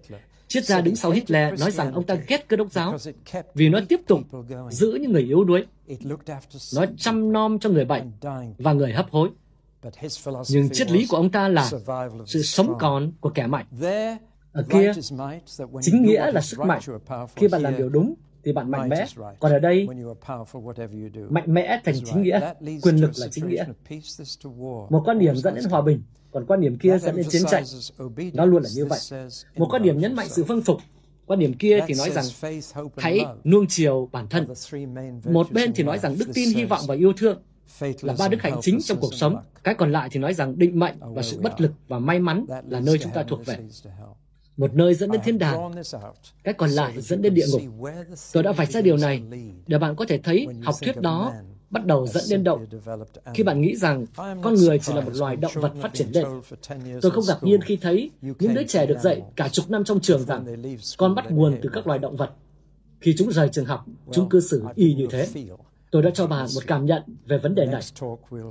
[0.51, 2.97] Triết gia đứng sau Hitler nói rằng ông ta ghét cơ đốc giáo
[3.53, 4.19] vì nó tiếp tục
[4.69, 5.65] giữ những người yếu đuối.
[6.75, 8.11] Nó chăm nom cho người bệnh
[8.57, 9.29] và người hấp hối.
[10.49, 11.69] Nhưng triết lý của ông ta là
[12.25, 13.65] sự sống còn của kẻ mạnh.
[14.51, 14.91] Ở kia,
[15.81, 16.81] chính nghĩa là sức mạnh.
[17.35, 18.13] Khi bạn làm điều đúng,
[18.43, 19.05] thì bạn mạnh mẽ.
[19.39, 19.87] Còn ở đây,
[21.29, 23.65] mạnh mẽ thành chính nghĩa, quyền lực là chính nghĩa.
[24.89, 27.63] Một quan điểm dẫn đến hòa bình, còn quan điểm kia dẫn đến chiến tranh.
[28.33, 28.99] Nó luôn là như vậy.
[29.55, 30.77] Một quan điểm nhấn mạnh sự vâng phục,
[31.25, 32.25] quan điểm kia thì nói rằng
[32.97, 34.47] hãy nuông chiều bản thân.
[35.25, 37.41] Một bên thì nói rằng đức tin, hy vọng và yêu thương
[38.01, 39.35] là ba đức hạnh chính trong cuộc sống.
[39.63, 42.45] Cái còn lại thì nói rằng định mệnh và sự bất lực và may mắn
[42.69, 43.57] là nơi chúng ta thuộc về.
[44.57, 45.71] Một nơi dẫn đến thiên đàng,
[46.43, 47.61] cái còn lại dẫn đến địa ngục.
[48.33, 49.23] Tôi đã vạch ra điều này
[49.67, 51.33] để bạn có thể thấy học thuyết đó
[51.69, 52.65] bắt đầu dẫn đến động.
[53.33, 56.25] Khi bạn nghĩ rằng con người chỉ là một loài động vật phát triển lên,
[57.01, 59.99] tôi không ngạc nhiên khi thấy những đứa trẻ được dạy cả chục năm trong
[59.99, 60.45] trường rằng
[60.97, 62.29] con bắt nguồn từ các loài động vật.
[62.99, 65.27] Khi chúng rời trường học, chúng cư xử y như thế.
[65.91, 67.81] Tôi đã cho bạn một cảm nhận về vấn đề này.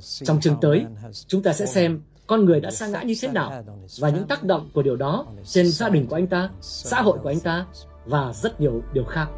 [0.01, 0.85] Trong chương tới,
[1.27, 2.01] chúng ta sẽ xem
[2.31, 3.65] con người đã sa ngã như thế nào
[4.01, 7.19] và những tác động của điều đó trên gia đình của anh ta, xã hội
[7.23, 7.67] của anh ta
[8.07, 9.29] và rất nhiều điều khác.